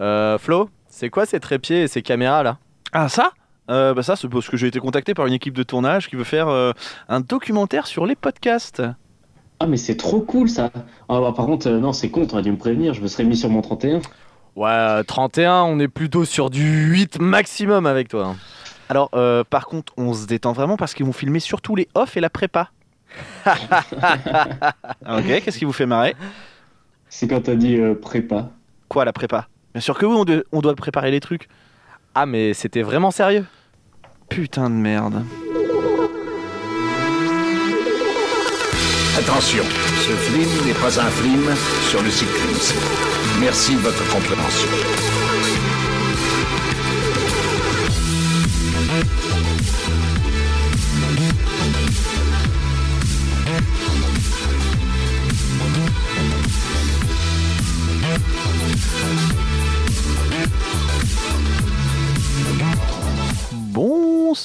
Euh, 0.00 0.38
Flo, 0.38 0.70
c'est 0.88 1.10
quoi 1.10 1.26
ces 1.26 1.40
trépieds 1.40 1.82
et 1.82 1.88
ces 1.88 2.02
caméras 2.02 2.42
là? 2.42 2.58
Ah 2.92 3.08
ça? 3.08 3.32
Euh, 3.70 3.94
bah 3.94 4.02
ça, 4.02 4.16
c'est 4.16 4.28
parce 4.28 4.48
que 4.48 4.56
j'ai 4.56 4.66
été 4.66 4.80
contacté 4.80 5.14
par 5.14 5.26
une 5.26 5.32
équipe 5.32 5.54
de 5.54 5.62
tournage 5.62 6.08
qui 6.08 6.16
veut 6.16 6.24
faire 6.24 6.48
euh, 6.48 6.72
un 7.08 7.20
documentaire 7.20 7.86
sur 7.86 8.06
les 8.06 8.16
podcasts. 8.16 8.82
Ah, 9.60 9.66
mais 9.66 9.76
c'est 9.76 9.96
trop 9.96 10.20
cool 10.20 10.48
ça. 10.48 10.70
Ah, 11.08 11.20
bah, 11.20 11.32
par 11.36 11.46
contre, 11.46 11.68
euh, 11.68 11.78
non, 11.78 11.92
c'est 11.92 12.10
con, 12.10 12.26
t'aurais 12.26 12.42
dû 12.42 12.50
me 12.50 12.56
prévenir, 12.56 12.94
je 12.94 13.02
me 13.02 13.06
serais 13.06 13.24
mis 13.24 13.36
sur 13.36 13.50
mon 13.50 13.60
31. 13.60 14.00
Ouais, 14.56 14.68
euh, 14.70 15.02
31, 15.04 15.62
on 15.64 15.78
est 15.78 15.88
plutôt 15.88 16.24
sur 16.24 16.50
du 16.50 16.90
8 16.90 17.20
maximum 17.20 17.86
avec 17.86 18.08
toi. 18.08 18.34
Alors, 18.88 19.10
euh, 19.14 19.44
par 19.48 19.66
contre, 19.66 19.92
on 19.96 20.14
se 20.14 20.26
détend 20.26 20.52
vraiment 20.52 20.76
parce 20.76 20.94
qu'ils 20.94 21.06
vont 21.06 21.12
filmer 21.12 21.38
surtout 21.38 21.76
les 21.76 21.88
off 21.94 22.16
et 22.16 22.20
la 22.20 22.30
prépa. 22.30 22.70
ok, 23.46 25.42
qu'est-ce 25.44 25.58
qui 25.58 25.64
vous 25.64 25.72
fait 25.72 25.86
marrer? 25.86 26.16
C'est 27.08 27.28
quand 27.28 27.42
t'as 27.42 27.54
dit 27.54 27.76
euh, 27.76 27.94
prépa. 27.94 28.50
Quoi, 28.88 29.04
la 29.04 29.12
prépa? 29.12 29.46
Bien 29.74 29.80
sûr 29.80 29.96
que 29.98 30.06
oui, 30.06 30.14
on, 30.16 30.24
de- 30.24 30.44
on 30.52 30.60
doit 30.60 30.74
préparer 30.74 31.10
les 31.10 31.20
trucs. 31.20 31.48
Ah, 32.14 32.26
mais 32.26 32.54
c'était 32.54 32.82
vraiment 32.82 33.10
sérieux? 33.10 33.44
Putain 34.28 34.68
de 34.70 34.74
merde. 34.74 35.24
Attention, 39.18 39.64
ce 39.64 40.12
film 40.12 40.66
n'est 40.66 40.74
pas 40.74 41.00
un 41.00 41.10
film 41.10 41.54
sur 41.90 42.02
le 42.02 42.10
cyclisme. 42.10 42.76
Merci 43.40 43.74
de 43.74 43.80
votre 43.80 44.08
compréhension. 44.12 44.68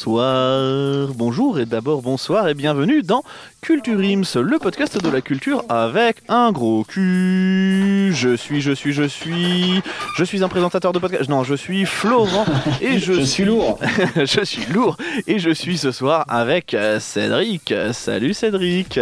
Bonsoir, 0.10 1.08
bonjour 1.16 1.60
et 1.60 1.66
d'abord 1.66 2.04
bonsoir 2.04 2.48
et 2.48 2.54
bienvenue 2.54 3.02
dans 3.02 3.24
Culture 3.62 3.98
Ims, 4.02 4.40
le 4.40 4.60
podcast 4.60 5.04
de 5.04 5.10
la 5.10 5.20
culture 5.20 5.64
avec 5.68 6.18
un 6.30 6.52
gros 6.52 6.84
cul. 6.84 8.12
Je 8.14 8.36
suis, 8.36 8.62
je 8.62 8.72
suis, 8.72 8.94
je 8.94 9.02
suis, 9.02 9.82
je 10.16 10.24
suis 10.24 10.44
un 10.44 10.48
présentateur 10.48 10.94
de 10.94 11.00
podcast. 11.00 11.28
Non, 11.28 11.44
je 11.44 11.56
suis 11.56 11.86
Florent 11.88 12.46
et 12.82 13.00
je, 13.00 13.14
Je 13.14 13.22
suis 13.22 13.46
lourd. 13.46 13.80
je 14.16 14.46
suis 14.46 14.72
lourd 14.72 14.96
et 15.26 15.40
je 15.40 15.50
suis 15.50 15.80
ce 15.80 15.92
soir 15.92 16.24
avec 16.28 16.76
euh, 16.76 17.00
Cédric. 17.00 17.74
Salut 17.92 18.36
Cédric. 18.36 19.00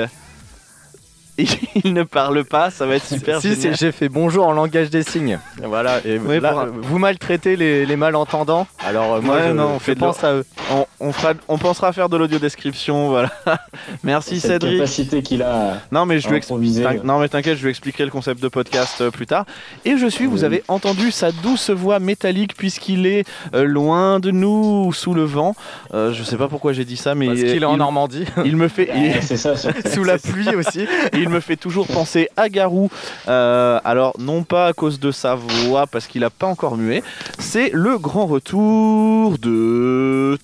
Il 1.84 1.96
ne 1.96 2.04
parle 2.04 2.44
pas, 2.46 2.70
ça 2.70 2.86
va 2.86 2.98
être 2.98 3.06
super. 3.08 3.42
Si, 3.42 3.56
c'est- 3.56 3.74
j'ai 3.76 3.92
fait 3.92 4.08
bonjour 4.08 4.46
en 4.46 4.52
langage 4.52 4.92
des 4.92 5.02
signes. 5.02 5.40
Voilà, 5.64 5.98
et 6.06 6.20
Oui, 6.20 6.40
là, 6.40 6.52
pour 6.52 6.60
un- 6.60 6.68
euh, 6.68 6.72
vous 6.84 7.00
maltraitez 7.00 7.56
les, 7.56 7.88
les 7.88 7.96
malentendants? 7.96 8.68
Alors, 8.86 9.16
euh, 9.16 9.22
moi, 9.22 9.38
Ouais, 9.38 9.48
je, 9.48 9.54
non, 9.54 9.72
on 9.74 9.80
je 9.80 9.84
fait 9.84 9.96
de 9.96 10.00
pense 10.00 10.24
à 10.24 10.34
eux. 10.36 10.46
On, 10.72 10.86
on 11.04 11.12
fera, 11.12 11.34
on 11.48 11.58
pensera 11.58 11.92
faire 11.94 12.10
de 12.10 12.18
l'audio 12.18 12.40
description, 12.40 13.10
voilà. 13.10 13.30
Merci 14.04 14.40
Cette 14.40 14.62
Cédric. 14.64 14.78
capacité 14.80 15.22
qu'il 15.22 15.42
a 15.42 15.82
Non 15.92 16.06
mais 16.06 16.20
je 16.20 16.28
à 16.30 16.32
lui 16.32 17.00
Non 17.04 17.20
mais 17.20 17.28
t'inquiète, 17.28 17.58
je 17.58 17.64
lui 17.64 17.70
expliquerai 17.70 18.06
le 18.06 18.12
concept 18.12 18.42
de 18.42 18.48
podcast 18.48 19.02
euh, 19.02 19.12
plus 19.12 19.28
tard. 19.28 19.46
Et 19.86 19.98
je 19.98 20.08
suis, 20.08 20.26
vous 20.26 20.40
Oui. 20.40 20.46
avez 20.46 20.64
entendu 20.68 21.12
sa 21.12 21.32
douce 21.32 21.70
voix 21.70 22.00
métallique 22.00 22.56
puisqu'il 22.56 23.06
est 23.06 23.26
euh, 23.54 23.66
loin 23.66 24.20
de 24.20 24.32
nous, 24.32 24.92
sous 24.94 25.14
le 25.14 25.24
vent. 25.24 25.56
Euh, 25.94 26.14
je 26.14 26.24
sais 26.24 26.38
pas 26.38 26.48
pourquoi 26.48 26.74
j'ai 26.74 26.86
dit 26.86 26.98
ça, 26.98 27.16
mais 27.16 27.28
Parce 27.28 27.40
qu'il 27.40 27.62
est 27.62 27.66
en 27.66 27.74
il, 27.74 27.80
Normandie, 27.80 28.26
il 28.46 28.56
me 28.56 28.68
fait, 28.70 28.90
il, 28.96 29.22
C'est 29.22 29.38
ça, 29.44 29.56
sous 29.58 30.04
la 30.04 30.18
pluie 30.18 30.56
aussi. 30.56 30.86
il 31.14 31.28
me 31.30 31.40
fait 31.42 31.58
toujours 31.58 31.88
penser 31.88 32.30
à 32.38 32.48
Garou. 32.50 32.90
Euh, 33.28 33.80
alors 33.84 34.14
non 34.20 34.44
pas 34.44 34.68
à 34.68 34.74
cause 34.74 35.00
de 35.00 35.12
sa 35.12 35.36
voix 35.36 35.86
parce 35.88 36.08
qu'il 36.08 36.24
a 36.24 36.30
pas 36.30 36.48
encore 36.48 36.78
mué. 36.78 37.04
C'est 37.40 37.70
le 37.74 37.98
grand 37.98 38.26
retour 38.26 39.38
de 39.38 40.38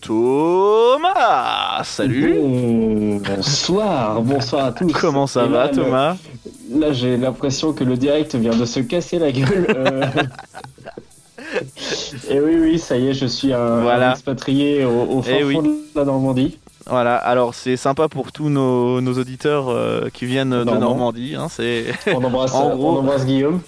Thomas. 0.50 1.84
Salut. 1.84 2.34
Bon- 2.40 3.22
bonsoir, 3.36 4.22
bonsoir 4.22 4.66
à 4.66 4.72
tous. 4.72 4.92
Comment 4.92 5.28
ça 5.28 5.46
Et 5.46 5.50
va 5.50 5.66
là, 5.66 5.72
le- 5.72 5.76
Thomas? 5.76 6.16
Là, 6.74 6.94
j'ai 6.94 7.18
l'impression 7.18 7.74
que 7.74 7.84
le 7.84 7.98
direct 7.98 8.36
vient 8.36 8.56
de 8.56 8.66
se 8.66 8.80
casser 8.80 9.20
la 9.20 9.32
gueule. 9.32 9.66
euh. 9.70 10.02
Et 12.30 12.40
oui, 12.40 12.58
oui, 12.60 12.80
ça 12.80 12.96
y 12.98 13.08
est, 13.08 13.14
je 13.14 13.26
suis 13.26 13.54
un, 13.54 13.82
Voilà. 13.82 14.10
un 14.10 14.12
expatrié 14.14 14.86
au, 14.86 15.18
au 15.18 15.24
Eh 15.28 15.44
oui. 15.44 15.54
fond 15.56 15.62
de 15.64 15.76
la 15.96 16.06
Normandie. 16.06 16.58
Voilà, 16.88 17.16
alors 17.18 17.54
c'est 17.56 17.78
sympa 17.78 18.08
pour 18.08 18.32
tous 18.32 18.50
nos, 18.50 19.02
nos 19.02 19.14
auditeurs 19.18 19.70
euh, 19.70 20.10
qui 20.14 20.26
viennent 20.26 20.52
de 20.52 20.64
Normand. 20.64 20.80
Normandie. 20.80 21.36
Hein, 21.36 21.48
c'est 21.50 21.86
On 22.08 22.24
embrasse, 22.24 22.52
En 22.54 22.76
gros- 22.76 22.98
on 22.98 23.00
embrasse 23.00 23.26
Guillaume, 23.26 23.62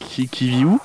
qui, 0.00 0.28
qui 0.28 0.48
vit 0.48 0.64
où? 0.64 0.78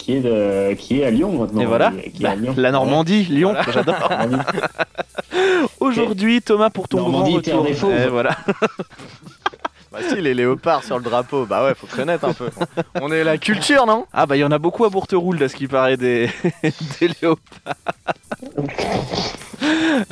Qui 0.00 0.16
est, 0.16 0.20
de- 0.20 0.74
qui 0.74 1.00
est 1.00 1.04
à 1.04 1.10
Lyon 1.10 1.38
maintenant. 1.40 1.60
Et 1.60 1.66
voilà, 1.66 1.92
Qui- 2.14 2.24
à 2.26 2.30
la, 2.30 2.36
Lyon. 2.36 2.54
la 2.56 2.70
Normandie, 2.72 3.24
Lyon, 3.24 3.54
j'adore. 3.72 4.10
Aujourd'hui, 5.80 6.40
Thomas, 6.42 6.70
pour 6.70 6.88
ton 6.88 6.98
Normandie, 6.98 7.38
grand 7.42 7.62
retour. 7.62 7.74
fauves. 7.76 7.94
Eh, 8.06 8.08
voilà. 8.08 8.36
Bah 9.92 9.98
si, 10.08 10.20
les 10.20 10.34
léopards 10.34 10.84
sur 10.84 10.98
le 10.98 11.02
drapeau. 11.02 11.46
Bah 11.46 11.64
ouais, 11.64 11.74
faut 11.74 11.88
connaître 11.88 12.24
un 12.24 12.32
peu. 12.32 12.48
On 13.00 13.10
est 13.10 13.24
la 13.24 13.38
culture, 13.38 13.86
non? 13.86 14.06
Ah 14.12 14.24
bah 14.24 14.36
il 14.36 14.38
y 14.38 14.44
en 14.44 14.52
a 14.52 14.58
beaucoup 14.58 14.84
à 14.84 14.88
Bourteroule, 14.88 15.42
à 15.42 15.48
ce 15.48 15.56
qui 15.56 15.66
paraît, 15.66 15.96
des, 15.96 16.30
des 17.00 17.10
léopards. 17.20 17.74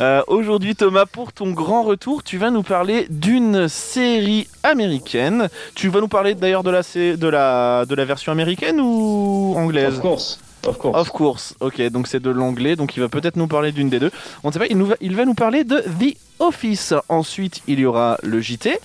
Euh, 0.00 0.22
Aujourd'hui, 0.26 0.74
Thomas, 0.74 1.06
pour 1.06 1.32
ton 1.32 1.50
grand 1.52 1.82
retour, 1.82 2.22
tu 2.22 2.38
vas 2.38 2.50
nous 2.50 2.62
parler 2.62 3.06
d'une 3.10 3.68
série 3.68 4.48
américaine. 4.62 5.48
Tu 5.74 5.88
vas 5.88 6.00
nous 6.00 6.08
parler 6.08 6.34
d'ailleurs 6.34 6.62
de 6.62 6.70
la, 6.70 6.82
de, 6.82 7.28
la, 7.28 7.84
de 7.86 7.94
la 7.94 8.04
version 8.04 8.32
américaine 8.32 8.80
ou 8.80 9.54
anglaise? 9.56 9.96
Of 9.96 10.00
course. 10.00 10.40
Of 10.66 10.78
course. 10.78 10.98
Of 11.00 11.10
course, 11.10 11.54
ok, 11.60 11.80
donc 11.90 12.08
c'est 12.08 12.20
de 12.20 12.30
l'anglais, 12.30 12.74
donc 12.74 12.96
il 12.96 13.00
va 13.00 13.08
peut-être 13.08 13.36
nous 13.36 13.46
parler 13.46 13.70
d'une 13.70 13.88
des 13.88 14.00
deux. 14.00 14.10
On 14.42 14.48
ne 14.48 14.52
sait 14.52 14.58
pas, 14.58 14.66
il, 14.66 14.76
nous 14.76 14.86
va, 14.86 14.96
il 15.00 15.14
va 15.14 15.24
nous 15.24 15.34
parler 15.34 15.62
de 15.62 15.78
The 15.78 16.16
Office. 16.40 16.94
Ensuite, 17.08 17.62
il 17.68 17.78
y 17.78 17.86
aura 17.86 18.18
le 18.24 18.40
JT. 18.40 18.78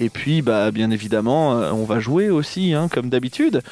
Et 0.00 0.10
puis, 0.10 0.42
bah, 0.42 0.72
bien 0.72 0.90
évidemment, 0.90 1.54
euh, 1.54 1.70
on 1.70 1.84
va 1.84 2.00
jouer 2.00 2.28
aussi, 2.28 2.74
hein, 2.74 2.88
comme 2.90 3.08
d'habitude. 3.08 3.62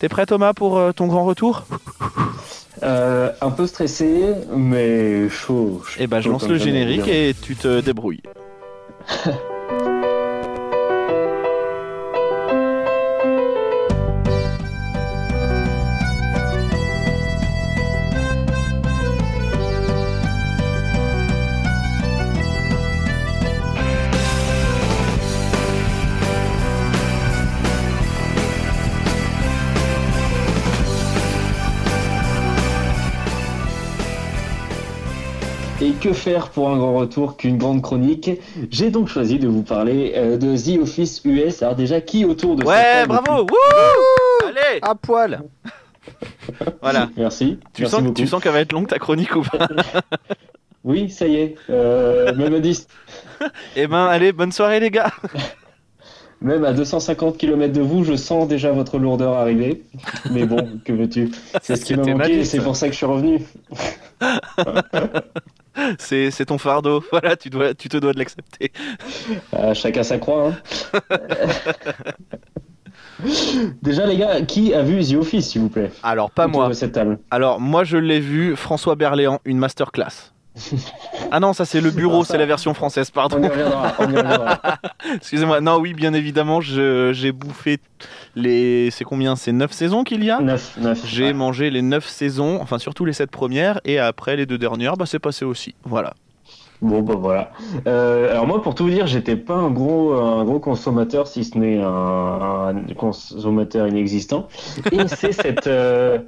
T'es 0.00 0.08
prêt, 0.08 0.26
Thomas, 0.26 0.52
pour 0.52 0.78
euh, 0.78 0.92
ton 0.92 1.06
grand 1.06 1.24
retour? 1.24 1.64
Euh, 2.82 3.30
un 3.40 3.50
peu 3.50 3.66
stressé, 3.66 4.34
mais 4.54 5.28
chaud. 5.28 5.82
Eh 5.98 6.06
bah, 6.06 6.20
je 6.20 6.24
Chaud 6.24 6.32
lance 6.32 6.48
le 6.48 6.58
générique 6.58 7.08
et 7.08 7.34
tu 7.40 7.56
te 7.56 7.80
débrouilles. 7.80 8.22
que 36.00 36.12
faire 36.14 36.48
pour 36.48 36.70
un 36.70 36.78
grand 36.78 36.96
retour 36.96 37.36
qu'une 37.36 37.58
grande 37.58 37.82
chronique 37.82 38.30
J'ai 38.70 38.90
donc 38.90 39.08
choisi 39.08 39.38
de 39.38 39.46
vous 39.46 39.62
parler 39.62 40.14
euh, 40.16 40.38
de 40.38 40.56
The 40.56 40.80
Office 40.82 41.20
US. 41.24 41.62
Alors 41.62 41.76
déjà, 41.76 42.00
qui 42.00 42.24
autour 42.24 42.56
de 42.56 42.64
Ouais, 42.64 43.06
bravo 43.06 43.42
Wouh 43.42 44.48
Allez 44.48 44.78
À 44.82 44.94
poil 44.94 45.42
Voilà. 46.82 47.10
Merci. 47.16 47.58
Tu 47.74 47.82
Merci 47.82 47.94
sens, 47.96 48.02
beaucoup. 48.02 48.14
tu 48.14 48.26
sens 48.26 48.42
qu'elle 48.42 48.52
va 48.52 48.60
être 48.60 48.72
longue 48.72 48.88
ta 48.88 48.98
chronique 48.98 49.36
ou 49.36 49.42
pas 49.42 49.68
Oui, 50.84 51.10
ça 51.10 51.26
y 51.26 51.36
est. 51.36 51.56
Euh, 51.68 52.34
même, 52.34 52.54
à 52.54 52.60
10 52.60 52.88
Eh 53.76 53.86
ben, 53.86 54.06
allez, 54.06 54.32
bonne 54.32 54.52
soirée, 54.52 54.80
les 54.80 54.90
gars 54.90 55.12
même 56.42 56.64
à 56.64 56.72
250 56.72 57.36
km 57.36 57.70
de 57.70 57.82
vous, 57.82 58.02
je 58.02 58.16
sens 58.16 58.48
déjà 58.48 58.72
votre 58.72 58.98
lourdeur 58.98 59.34
arriver. 59.34 59.82
Mais 60.30 60.46
bon, 60.46 60.80
que 60.86 60.92
veux-tu? 60.94 61.30
C'est 61.60 61.76
ce 61.76 61.84
qui 61.84 61.94
m'a 61.94 62.02
manqué 62.02 62.38
et 62.38 62.44
c'est 62.46 62.60
pour 62.60 62.76
ça 62.76 62.86
que 62.86 62.92
je 62.92 62.96
suis 62.96 63.04
revenu. 63.04 63.40
C'est 65.98 66.44
ton 66.46 66.58
fardeau, 66.58 67.02
voilà, 67.10 67.36
tu, 67.36 67.50
dois, 67.50 67.74
tu 67.74 67.88
te 67.88 67.96
dois 67.96 68.12
de 68.12 68.18
l'accepter. 68.18 68.72
Euh, 69.54 69.74
chacun 69.74 70.02
sa 70.02 70.18
croix. 70.18 70.52
hein. 70.52 71.16
Déjà, 73.82 74.06
les 74.06 74.16
gars, 74.16 74.40
qui 74.42 74.72
a 74.72 74.82
vu 74.82 75.04
The 75.04 75.14
Office, 75.16 75.50
s'il 75.50 75.60
vous 75.60 75.68
plaît? 75.68 75.90
Alors, 76.02 76.30
pas 76.30 76.46
autour 76.46 76.60
moi. 76.60 76.68
de 76.68 76.72
cette 76.74 76.92
table. 76.92 77.18
Alors, 77.30 77.60
moi, 77.60 77.84
je 77.84 77.98
l'ai 77.98 78.20
vu, 78.20 78.56
François 78.56 78.94
Berléand, 78.94 79.40
une 79.44 79.58
masterclass. 79.58 80.32
Ah 81.30 81.40
non, 81.40 81.52
ça 81.52 81.64
c'est 81.64 81.80
le 81.80 81.90
bureau, 81.90 82.24
c'est 82.24 82.36
la 82.38 82.46
version 82.46 82.74
française, 82.74 83.10
On 83.10 83.14
pardon. 83.14 83.42
y 83.42 83.48
reviendra. 83.48 83.92
On 83.98 84.02
y 84.10 84.16
reviendra. 84.16 84.60
Excusez-moi. 85.14 85.60
Non, 85.60 85.78
oui, 85.78 85.94
bien 85.94 86.12
évidemment, 86.12 86.60
j'ai 86.60 87.32
bouffé 87.32 87.78
les. 88.34 88.90
C'est 88.90 89.04
combien? 89.04 89.36
C'est 89.36 89.52
9 89.52 89.70
saisons 89.72 90.04
qu'il 90.04 90.24
y 90.24 90.30
a? 90.30 90.40
9, 90.40 90.78
9. 90.80 91.06
J'ai 91.06 91.32
mangé 91.32 91.70
les 91.70 91.82
9 91.82 92.06
saisons, 92.06 92.58
enfin 92.60 92.78
surtout 92.78 93.04
les 93.04 93.12
7 93.12 93.30
premières, 93.30 93.80
et 93.84 93.98
après 93.98 94.36
les 94.36 94.46
deux 94.46 94.58
dernières, 94.58 94.96
bah 94.96 95.06
c'est 95.06 95.18
passé 95.20 95.44
aussi. 95.44 95.74
Voilà. 95.84 96.14
Bon 96.82 97.02
bah 97.02 97.14
voilà. 97.16 97.52
Euh, 97.86 98.30
alors 98.30 98.46
moi 98.46 98.62
pour 98.62 98.74
tout 98.74 98.84
vous 98.84 98.90
dire, 98.90 99.06
j'étais 99.06 99.36
pas 99.36 99.54
un 99.54 99.70
gros 99.70 100.14
un 100.14 100.44
gros 100.44 100.60
consommateur 100.60 101.26
si 101.26 101.44
ce 101.44 101.58
n'est 101.58 101.78
un, 101.78 101.86
un 102.74 102.94
consommateur 102.96 103.86
inexistant. 103.86 104.48
Et 104.90 105.06
c'est 105.06 105.32
cette 105.32 105.66
euh, 105.66 106.18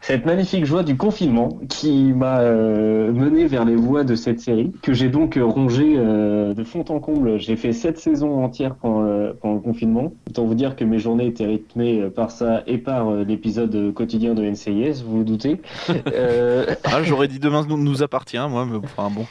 cette 0.00 0.24
magnifique 0.24 0.64
joie 0.64 0.82
du 0.84 0.96
confinement 0.96 1.58
qui 1.68 2.12
m'a 2.14 2.38
euh, 2.40 3.12
mené 3.12 3.46
vers 3.46 3.64
les 3.64 3.74
voies 3.76 4.04
de 4.04 4.14
cette 4.14 4.40
série 4.40 4.72
que 4.82 4.92
j'ai 4.94 5.08
donc 5.08 5.36
euh, 5.36 5.44
rongé 5.44 5.94
euh, 5.98 6.54
de 6.54 6.64
fond 6.64 6.84
en 6.88 6.98
comble. 7.00 7.38
J'ai 7.38 7.56
fait 7.56 7.72
sept 7.72 7.98
saisons 7.98 8.42
entières 8.42 8.74
pendant, 8.76 9.02
le- 9.02 9.36
pendant 9.40 9.54
le 9.56 9.60
confinement. 9.60 10.12
Autant 10.28 10.44
vous 10.44 10.54
dire 10.54 10.76
que 10.76 10.84
mes 10.84 10.98
journées 10.98 11.26
étaient 11.26 11.46
rythmées 11.46 12.00
euh, 12.00 12.10
par 12.10 12.30
ça 12.30 12.62
et 12.66 12.78
par 12.78 13.08
euh, 13.10 13.24
l'épisode 13.24 13.92
quotidien 13.92 14.34
de 14.34 14.44
NCIS, 14.44 15.02
vous 15.04 15.18
vous 15.18 15.24
doutez. 15.24 15.60
Euh, 16.14 16.74
Ah, 16.84 17.02
j'aurais 17.02 17.28
dit 17.28 17.38
demain 17.38 17.64
nous, 17.68 17.76
nous 17.76 18.02
appartient, 18.02 18.38
moi, 18.48 18.64
mais 18.70 18.78
enfin 18.82 19.10
bon. 19.10 19.26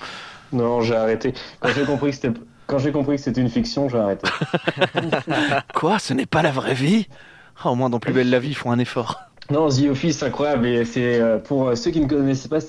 non, 0.53 0.81
j'ai 0.81 0.95
arrêté. 0.95 1.33
Quand 1.59 1.69
j'ai 1.75 1.83
compris 1.85 2.09
que 2.11 2.15
c'était 2.15 2.31
quand 2.67 2.77
j'ai 2.79 2.91
compris 2.91 3.15
que 3.15 3.21
c'était 3.21 3.39
une 3.41 3.49
fiction, 3.49 3.87
j'ai 3.87 3.97
arrêté. 3.97 4.27
Quoi 5.73 5.99
Ce 5.99 6.13
n'est 6.13 6.25
pas 6.25 6.41
la 6.41 6.51
vraie 6.51 6.73
vie? 6.73 7.07
Ah, 7.63 7.71
Au 7.71 7.75
moins, 7.75 7.89
dans 7.89 7.99
Plus 7.99 8.11
Belle 8.13 8.29
la 8.29 8.39
Vie, 8.39 8.49
ils 8.49 8.55
font 8.55 8.71
un 8.71 8.79
effort. 8.79 9.21
Non, 9.49 9.69
The 9.69 9.89
Office, 9.89 10.21
incroyable. 10.23 10.67
Et 10.67 10.83
c'est 10.83 11.19
euh, 11.19 11.37
pour 11.37 11.69
euh, 11.69 11.75
ceux 11.75 11.91
qui 11.91 12.01
ne 12.01 12.07
connaissent 12.07 12.47
pas, 12.47 12.59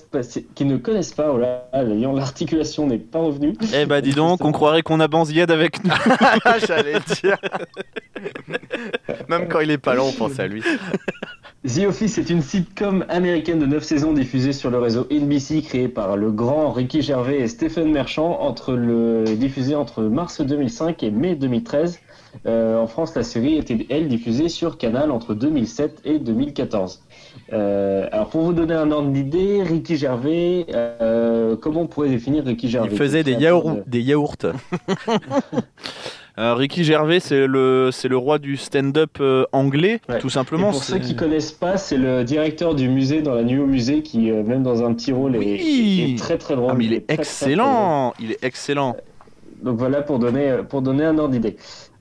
qui 0.54 0.64
ne 0.64 0.76
connaissent 0.76 1.12
pas, 1.12 1.32
oh 1.32 1.38
là, 1.38 1.68
là, 1.72 1.82
l'articulation 1.82 2.86
n'est 2.86 2.98
pas 2.98 3.18
revenue. 3.18 3.54
Eh 3.74 3.84
bah, 3.84 4.00
dis 4.00 4.12
donc, 4.12 4.44
on 4.44 4.52
croirait 4.52 4.82
qu'on 4.82 5.00
a 5.00 5.08
Banzied 5.08 5.50
avec 5.50 5.82
nous. 5.82 5.90
J'allais 6.66 7.00
dire. 7.20 7.36
Même 9.28 9.48
quand 9.48 9.60
il 9.60 9.70
est 9.70 9.78
pas 9.78 9.94
là, 9.94 10.02
on 10.04 10.12
pense 10.12 10.38
à 10.38 10.46
lui. 10.46 10.62
The 11.66 11.86
Office 11.88 12.18
est 12.18 12.30
une 12.30 12.42
sitcom 12.42 13.04
américaine 13.08 13.58
de 13.58 13.66
9 13.66 13.82
saisons 13.82 14.12
diffusée 14.12 14.52
sur 14.52 14.70
le 14.70 14.78
réseau 14.78 15.08
NBC, 15.10 15.62
créée 15.62 15.88
par 15.88 16.16
le 16.16 16.30
grand 16.30 16.70
Ricky 16.70 17.02
Gervais 17.02 17.40
et 17.40 17.48
Stephen 17.48 17.90
Merchant, 17.90 18.40
entre 18.40 18.74
le 18.74 19.24
diffusée 19.24 19.74
entre 19.74 20.02
mars 20.04 20.40
2005 20.40 21.02
et 21.02 21.10
mai 21.10 21.34
2013. 21.34 21.98
Euh, 22.46 22.78
en 22.78 22.86
France, 22.86 23.14
la 23.14 23.22
série 23.22 23.56
était 23.56 23.86
elle 23.90 24.08
diffusée 24.08 24.48
sur 24.48 24.78
Canal 24.78 25.10
entre 25.10 25.34
2007 25.34 26.02
et 26.04 26.18
2014. 26.18 27.02
Euh, 27.52 28.06
alors 28.12 28.28
pour 28.28 28.42
vous 28.42 28.52
donner 28.52 28.74
un 28.74 28.90
ordre 28.90 29.08
d'idée, 29.10 29.62
Ricky 29.62 29.96
Gervais, 29.96 30.66
euh, 30.74 31.56
comment 31.56 31.82
on 31.82 31.86
pourrait 31.86 32.10
définir 32.10 32.44
Ricky 32.44 32.68
Gervais? 32.68 32.90
Il 32.92 32.96
faisait 32.98 33.22
des, 33.24 33.32
yaourts, 33.32 33.70
de- 33.76 33.82
des 33.86 34.00
yaourts. 34.02 34.36
Euh, 36.38 36.54
Ricky 36.54 36.84
Gervais, 36.84 37.18
c'est 37.18 37.48
le, 37.48 37.90
c'est 37.92 38.06
le 38.06 38.16
roi 38.16 38.38
du 38.38 38.56
stand-up 38.56 39.16
euh, 39.20 39.44
anglais, 39.50 40.00
Ouais. 40.08 40.20
tout 40.20 40.28
Et 40.28 40.30
simplement. 40.30 40.70
pour 40.70 40.84
ceux 40.84 40.98
qui 41.00 41.16
connaissent 41.16 41.50
pas, 41.50 41.76
c'est 41.76 41.96
le 41.96 42.22
directeur 42.22 42.76
du 42.76 42.88
musée 42.88 43.22
dans 43.22 43.34
la 43.34 43.42
nuit 43.42 43.58
au 43.58 43.66
musée 43.66 44.02
qui, 44.02 44.30
euh, 44.30 44.44
même 44.44 44.62
dans 44.62 44.84
un 44.84 44.94
petit 44.94 45.10
rôle, 45.10 45.34
est- 45.34 45.38
Oui. 45.40 46.12
est, 46.14 46.18
très 46.18 46.38
très 46.38 46.54
drôle. 46.54 46.70
Ah, 46.70 46.74
mais 46.78 46.84
il 46.84 46.92
est 46.92 47.00
très, 47.08 47.16
très, 47.16 47.24
très 47.24 47.56
drôle. 47.56 47.56
excellent 47.58 48.14
Il 48.20 48.30
est 48.30 48.38
excellent 48.44 48.94
Donc 49.64 49.78
voilà 49.78 50.00
pour 50.02 50.20
donner, 50.20 50.58
pour 50.68 50.80
donner 50.80 51.02
un 51.04 51.18
ordre 51.18 51.32
d'idée. 51.32 51.56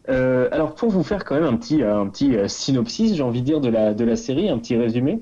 Euh, 0.09 0.48
alors 0.51 0.74
pour 0.75 0.89
vous 0.89 1.04
faire 1.04 1.25
quand 1.25 1.36
même 1.36 1.44
un 1.44 1.57
petit, 1.57 1.83
un 1.83 2.07
petit 2.07 2.38
euh, 2.38 2.48
synopsis, 2.48 3.13
j'ai 3.15 3.24
envie 3.24 3.42
de 3.42 3.45
dire, 3.45 3.59
de 3.59 3.69
la, 3.69 3.94
de 3.94 4.06
la 4.06 4.15
série, 4.15 4.50
un 4.50 4.57
petit 4.57 4.77
résumé. 4.77 5.21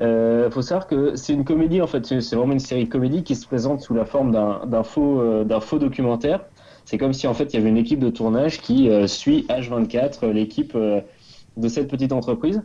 Il 0.00 0.48
faut 0.50 0.62
savoir 0.62 0.86
que 0.86 1.16
c'est 1.16 1.32
une 1.32 1.44
comédie, 1.44 1.80
en 1.80 1.86
fait, 1.86 2.04
c'est 2.20 2.36
vraiment 2.36 2.52
une 2.52 2.58
série 2.58 2.84
de 2.84 2.90
comédie 2.90 3.22
qui 3.22 3.34
se 3.34 3.46
présente 3.46 3.80
sous 3.80 3.94
la 3.94 4.04
forme 4.04 4.32
d'un 4.32 4.82
faux, 4.82 5.20
euh, 5.20 5.60
faux 5.60 5.78
documentaire. 5.78 6.40
C'est 6.88 6.96
comme 6.96 7.12
si 7.12 7.26
en 7.26 7.34
fait 7.34 7.52
il 7.52 7.56
y 7.56 7.58
avait 7.58 7.68
une 7.68 7.76
équipe 7.76 7.98
de 7.98 8.08
tournage 8.08 8.62
qui 8.62 8.88
euh, 8.88 9.06
suit 9.06 9.44
H24, 9.50 10.20
euh, 10.22 10.32
l'équipe 10.32 10.72
euh, 10.74 11.02
de 11.58 11.68
cette 11.68 11.86
petite 11.86 12.12
entreprise. 12.12 12.62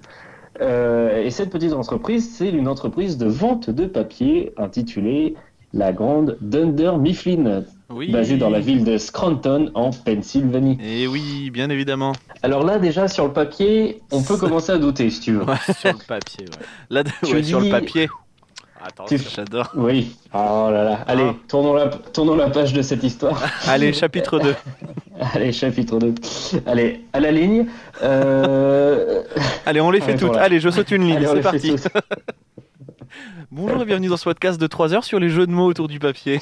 Euh, 0.61 1.21
et 1.21 1.29
cette 1.29 1.49
petite 1.49 1.73
entreprise, 1.73 2.33
c'est 2.33 2.49
une 2.49 2.69
entreprise 2.69 3.17
de 3.17 3.25
vente 3.25 3.69
de 3.69 3.85
papier 3.85 4.53
intitulée 4.55 5.35
La 5.73 5.91
Grande 5.91 6.37
Dunder 6.39 6.93
Mifflin, 6.99 7.65
Oui 7.89 8.11
basée 8.11 8.37
dans 8.37 8.49
la 8.49 8.59
ville 8.59 8.83
de 8.83 8.97
Scranton 8.97 9.69
en 9.75 9.91
Pennsylvanie. 9.91 10.77
Et 10.83 11.05
oui, 11.07 11.49
bien 11.51 11.69
évidemment. 11.69 12.13
Alors 12.41 12.63
là, 12.63 12.79
déjà 12.79 13.07
sur 13.07 13.25
le 13.27 13.33
papier, 13.33 14.01
on 14.11 14.21
peut 14.23 14.37
commencer 14.43 14.71
à 14.71 14.77
douter 14.77 15.09
si 15.09 15.19
tu 15.19 15.33
veux. 15.33 15.45
Sur 15.79 15.93
le 15.93 16.05
papier, 16.07 16.45
ouais. 16.45 16.65
Là, 16.89 17.03
Tu 17.23 17.33
ouais, 17.35 17.43
sur 17.43 17.59
le 17.59 17.69
papier. 17.69 18.09
Tu- 19.07 19.17
j'adore. 19.33 19.71
Oui. 19.75 20.17
Oh 20.33 20.67
là 20.69 20.83
là. 20.83 20.99
Allez, 21.07 21.23
Ah. 21.29 21.35
tournons, 21.47 21.73
la, 21.73 21.87
tournons 21.87 22.35
la 22.35 22.49
page 22.49 22.73
de 22.73 22.81
cette 22.81 23.01
histoire. 23.03 23.41
Allez, 23.67 23.93
chapitre 23.93 24.39
2. 24.39 24.55
Allez, 25.33 25.53
chapitre 25.53 25.99
2. 25.99 26.13
Allez, 26.65 27.05
à 27.13 27.21
la 27.21 27.31
ligne. 27.31 27.67
Euh... 28.01 29.23
Allez, 29.65 29.79
on 29.79 29.89
les 29.89 30.01
fait 30.01 30.17
toutes. 30.17 30.35
Allez, 30.35 30.59
je 30.59 30.69
saute 30.69 30.91
une 30.91 31.03
ligne, 31.07 31.15
allez, 31.17 31.27
c'est 31.27 31.41
parti. 31.41 31.75
Bonjour 33.51 33.81
et 33.81 33.85
bienvenue 33.85 34.07
dans 34.07 34.17
ce 34.17 34.23
podcast 34.23 34.59
de 34.59 34.67
3 34.67 34.93
heures 34.93 35.03
sur 35.03 35.19
les 35.19 35.29
jeux 35.29 35.47
de 35.47 35.51
mots 35.51 35.65
autour 35.65 35.87
du 35.87 35.99
papier. 35.99 36.39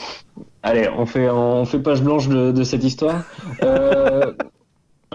Allez, 0.64 0.88
on 0.98 1.06
fait, 1.06 1.30
on 1.30 1.66
fait 1.66 1.80
page 1.80 2.02
blanche 2.02 2.28
de, 2.28 2.64
cette 2.64 2.84
histoire. 2.84 3.24
Euh... 3.64 4.34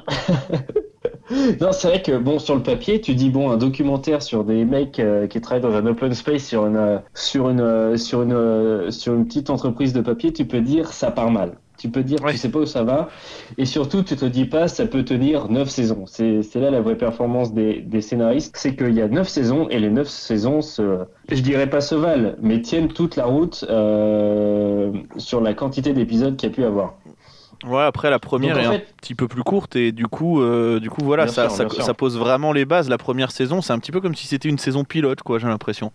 non, 1.61 1.73
c'est 1.73 1.89
vrai 1.89 2.03
que 2.03 2.17
bon, 2.19 2.39
sur 2.39 2.55
le 2.55 2.63
papier, 2.63 3.01
tu 3.01 3.15
dis 3.15 3.31
bon, 3.31 3.51
un 3.51 3.57
documentaire 3.57 4.23
sur 4.23 4.45
des 4.45 4.65
mecs 4.65 4.99
euh, 5.01 5.27
qui 5.27 5.41
travaillent 5.41 5.63
dans 5.63 5.75
un 5.75 5.87
open 5.87 6.15
space 6.15 6.45
sur 6.45 6.67
une, 6.67 6.77
euh, 6.77 6.99
sur 7.15 7.49
une, 7.49 7.61
euh, 7.61 7.97
sur 7.97 8.23
une, 8.23 8.91
sur 8.91 9.15
une 9.15 9.27
petite 9.27 9.51
entreprise 9.51 9.93
de 9.93 10.01
papier, 10.01 10.33
tu 10.33 10.45
peux 10.45 10.61
dire 10.61 10.93
ça 10.93 11.11
part 11.11 11.31
mal. 11.31 11.57
Tu 11.79 11.89
peux 11.91 12.03
dire 12.03 12.23
Ouais. 12.23 12.33
tu 12.33 12.39
sais 12.39 12.49
pas 12.51 12.61
où 12.61 12.67
ça 12.67 12.83
va, 12.85 13.09
et 13.59 13.67
surtout 13.67 14.03
tu 14.03 14.17
te 14.17 14.25
dis 14.25 14.47
pas 14.47 14.67
ça 14.69 14.87
peut 14.87 15.05
tenir 15.05 15.49
9 15.49 15.69
saisons. 15.69 16.05
C'est 16.07 16.43
c'est 16.43 16.61
là 16.61 16.71
la 16.71 16.81
vraie 16.81 16.97
performance 16.97 17.53
des, 17.53 17.81
des 17.81 18.01
scénaristes, 18.01 18.57
c'est 18.57 18.75
qu'il 18.75 18.95
y 18.95 19.03
a 19.03 19.09
9 19.09 19.29
saisons 19.29 19.69
et 19.69 19.79
les 19.79 19.91
9 19.91 20.09
saisons 20.09 20.63
se, 20.63 21.05
je 21.31 21.41
dirais 21.41 21.69
pas 21.69 21.81
se 21.81 21.95
valent, 21.95 22.33
mais 22.41 22.61
tiennent 22.63 22.89
toute 22.89 23.17
la 23.17 23.27
route 23.27 23.65
euh, 23.69 24.93
sur 25.19 25.41
la 25.41 25.55
quantité 25.55 25.93
d'épisodes 25.93 26.37
qu'il 26.37 26.49
y 26.49 26.53
a 26.53 26.55
pu 26.55 26.65
avoir. 26.65 26.95
Ouais, 27.67 27.83
après 27.83 28.11
la 28.11 28.19
première 28.19 28.59
est 28.59 28.67
un 28.67 28.81
petit 29.01 29.15
peu 29.15 29.29
plus 29.29 29.43
courte 29.43 29.77
et 29.77 29.91
du 29.93 30.07
coup, 30.07 30.43
euh, 30.43 30.79
du 30.79 30.91
coup 30.91 31.03
voilà, 31.05 31.25
Bien 31.25 31.33
ça, 31.33 31.49
sûr, 31.49 31.73
ça, 31.73 31.83
ça 31.83 31.95
pose 31.95 32.19
vraiment 32.19 32.53
les 32.53 32.65
bases. 32.65 32.89
La 32.89 32.99
première 32.99 33.31
saison, 33.31 33.63
c'est 33.63 33.73
un 33.73 33.79
petit 33.79 33.93
peu 33.93 34.01
comme 34.01 34.15
si 34.15 34.27
c'était 34.27 34.49
une 34.49 34.59
saison 34.59 34.85
pilote, 34.85 35.23
quoi, 35.23 35.39
j'ai 35.39 35.47
l'impression. 35.47 35.91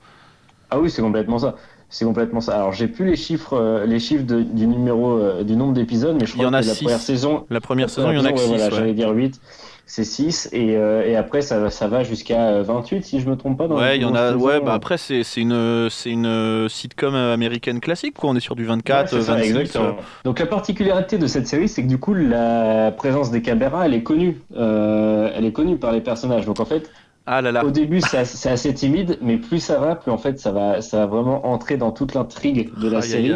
Ah 0.72 0.80
oui, 0.80 0.90
c'est 0.90 1.02
complètement 1.02 1.38
ça. 1.38 1.56
C'est 1.94 2.06
complètement 2.06 2.40
ça. 2.42 2.56
Alors 2.56 2.72
j'ai 2.72 2.88
plus 2.88 3.06
les 3.06 3.18
chiffres, 3.18 3.54
euh, 3.54 3.86
les 3.86 4.00
chiffres 4.00 4.24
de- 4.26 4.42
du 4.42 4.66
numéro, 4.66 5.12
euh, 5.12 5.44
du 5.44 5.56
nombre 5.58 5.74
d'épisodes, 5.74 6.16
mais 6.20 6.26
je 6.26 6.32
Il 6.32 6.36
crois 6.36 6.46
y 6.46 6.48
en 6.48 6.54
a 6.54 6.62
que 6.62 6.68
la 6.68 6.74
six. 6.74 6.84
première 6.86 7.00
saison, 7.02 7.46
La 7.50 7.60
première 7.62 7.90
saison, 7.90 8.12
il 8.12 8.16
y 8.16 8.18
en 8.18 8.22
a 8.22 8.24
la 8.24 8.32
que 8.32 8.36
première 8.38 8.60
6. 8.60 8.64
saison, 8.64 8.64
ouais, 8.64 8.70
voilà, 8.70 8.76
J'allais 8.82 8.94
dire 8.94 9.10
8, 9.10 9.42
c'est 9.86 10.06
6 10.06 10.48
et, 10.54 10.78
euh, 10.78 11.06
et 11.06 11.18
après 11.18 11.42
ça, 11.42 11.70
ça 11.70 11.90
va 11.90 12.04
jusqu'à 12.04 12.48
euh, 12.48 12.64
28 12.64 13.04
si 13.04 13.20
je 13.20 13.30
me 13.30 13.36
trompe 13.36 13.58
pas. 13.58 13.68
Dans 13.68 13.76
Ouais, 13.78 13.98
il 13.98 14.04
y 14.04 14.06
en 14.06 14.16
a. 14.16 14.32
Ouais, 14.34 14.62
bah 14.62 14.74
après, 14.74 14.98
c'est 14.98 15.22
une, 15.36 15.90
c'est 15.90 16.12
une 16.12 16.68
sitcom 16.70 17.14
américaine 17.14 17.82
classique, 17.82 18.14
quoi. 18.18 18.30
On 18.30 18.36
est 18.38 18.40
sur 18.40 18.56
du 18.56 18.64
24, 18.64 19.12
Ouais, 19.14 19.20
c'est 19.20 19.26
ça, 19.26 19.34
26. 19.34 19.50
exactement. 19.50 19.86
euh, 19.90 19.92
Donc 20.24 20.40
la 20.40 20.46
particularité 20.46 21.18
de 21.18 21.28
cette 21.28 21.48
série, 21.48 21.68
c'est 21.68 21.84
que 21.84 21.90
du 21.90 21.98
coup 21.98 22.14
la 22.14 22.94
présence 22.96 23.32
des 23.32 23.42
caméras, 23.42 23.86
elle 23.86 23.94
est 23.96 24.04
connue, 24.04 24.40
Euh, 24.56 25.30
elle 25.36 25.44
est 25.44 25.52
connue 25.52 25.76
par 25.78 25.92
les 25.92 26.00
personnages. 26.02 26.46
Donc 26.46 26.62
en 26.62 26.66
fait, 26.66 26.90
Ah 27.26 27.42
là 27.42 27.52
là. 27.52 27.64
Au 27.64 27.72
début, 27.72 28.02
c'est 28.02 28.18
assez, 28.18 28.74
timide, 28.74 29.18
mais 29.22 29.38
plus 29.38 29.60
ça 29.60 29.80
va, 29.80 29.96
plus 29.96 30.12
en 30.12 30.18
fait 30.18 30.40
ça 30.40 30.52
va, 30.52 30.82
ça 30.82 31.00
va 31.00 31.06
vraiment 31.06 31.46
entrer 31.46 31.78
dans 31.78 31.92
toute 31.92 32.14
l'intrigue 32.16 32.72
de 32.80 32.90
la 32.90 33.02
série, 33.02 33.34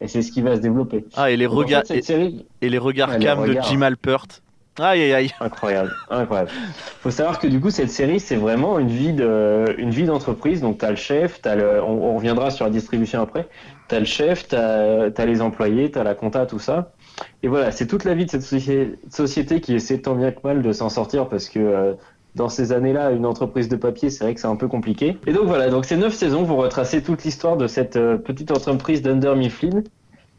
et 0.00 0.08
c'est 0.08 0.22
ce 0.22 0.30
qui 0.30 0.42
va 0.42 0.56
se 0.56 0.60
développer. 0.60 1.04
Ah, 1.16 1.30
et 1.30 1.36
les 1.36 1.46
Donc, 1.46 1.54
en 1.54 1.56
regards, 1.58 1.82
fait, 1.86 1.98
et, 1.98 2.02
série, 2.02 2.46
et 2.60 2.68
les 2.68 2.78
regards 2.78 3.10
Ouais, 3.10 3.18
les 3.18 3.24
cam 3.24 3.44
de. 3.46 3.58
Jim 3.62 3.82
Alpert. 3.82 4.26
Aïe 4.78 5.00
aïe 5.04 5.12
aïe. 5.14 5.30
incroyable, 5.40 5.90
incroyable. 6.10 6.50
Faut 7.00 7.10
savoir 7.10 7.38
que 7.38 7.46
du 7.46 7.60
coup 7.60 7.70
cette 7.70 7.90
série, 7.90 8.20
c'est 8.20 8.36
vraiment 8.36 8.78
une 8.78 8.88
vie 8.88 9.14
de, 9.14 9.74
une 9.78 9.88
vie 9.90 10.04
d'entreprise. 10.04 10.60
Donc 10.60 10.76
t'as 10.78 10.90
le 10.90 10.96
chef, 10.96 11.40
t'as 11.40 11.54
le, 11.56 11.82
on, 11.82 12.10
on 12.10 12.16
reviendra 12.16 12.50
sur 12.50 12.66
la 12.66 12.70
distribution 12.70 13.22
après. 13.22 13.48
T'as 13.88 14.00
le 14.00 14.04
chef, 14.04 14.48
t'as, 14.48 15.10
t'as 15.10 15.24
les 15.24 15.40
employés, 15.40 15.90
t'as 15.90 16.04
la 16.04 16.14
compta, 16.14 16.44
tout 16.44 16.58
ça. 16.58 16.92
Et 17.42 17.48
voilà, 17.48 17.72
c'est 17.72 17.86
toute 17.86 18.04
la 18.04 18.12
vie 18.12 18.26
de 18.26 18.30
cette 18.30 18.42
soci- 18.42 18.96
société 19.10 19.62
qui 19.62 19.74
essaie 19.74 19.98
tant 20.02 20.14
bien 20.14 20.30
que 20.30 20.40
mal 20.44 20.60
de 20.60 20.72
s'en 20.72 20.90
sortir 20.90 21.28
parce 21.30 21.48
que 21.48 21.58
euh, 21.58 21.94
dans 22.36 22.48
ces 22.48 22.70
années-là, 22.72 23.10
une 23.10 23.26
entreprise 23.26 23.68
de 23.68 23.76
papier, 23.76 24.10
c'est 24.10 24.22
vrai 24.24 24.34
que 24.34 24.40
c'est 24.40 24.46
un 24.46 24.56
peu 24.56 24.68
compliqué. 24.68 25.16
Et 25.26 25.32
donc 25.32 25.46
voilà, 25.46 25.68
donc 25.70 25.84
ces 25.86 25.96
neuf 25.96 26.14
saisons, 26.14 26.42
vous 26.44 26.56
retracez 26.56 27.02
toute 27.02 27.24
l'histoire 27.24 27.56
de 27.56 27.66
cette 27.66 27.96
euh, 27.96 28.16
petite 28.18 28.50
entreprise 28.52 29.02
d'Under 29.02 29.34
Mifflin. 29.36 29.82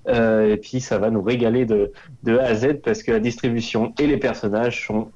Euh, 0.07 0.53
et 0.53 0.57
puis 0.57 0.79
ça 0.79 0.97
va 0.99 1.09
nous 1.09 1.21
régaler 1.21 1.65
de, 1.65 1.91
de 2.23 2.37
A 2.37 2.43
à 2.45 2.55
Z 2.55 2.75
parce 2.85 3.03
que 3.03 3.11
la 3.11 3.19
distribution 3.19 3.93
et 3.99 4.07
les 4.07 4.15
personnages 4.17 4.85
sont 4.87 5.09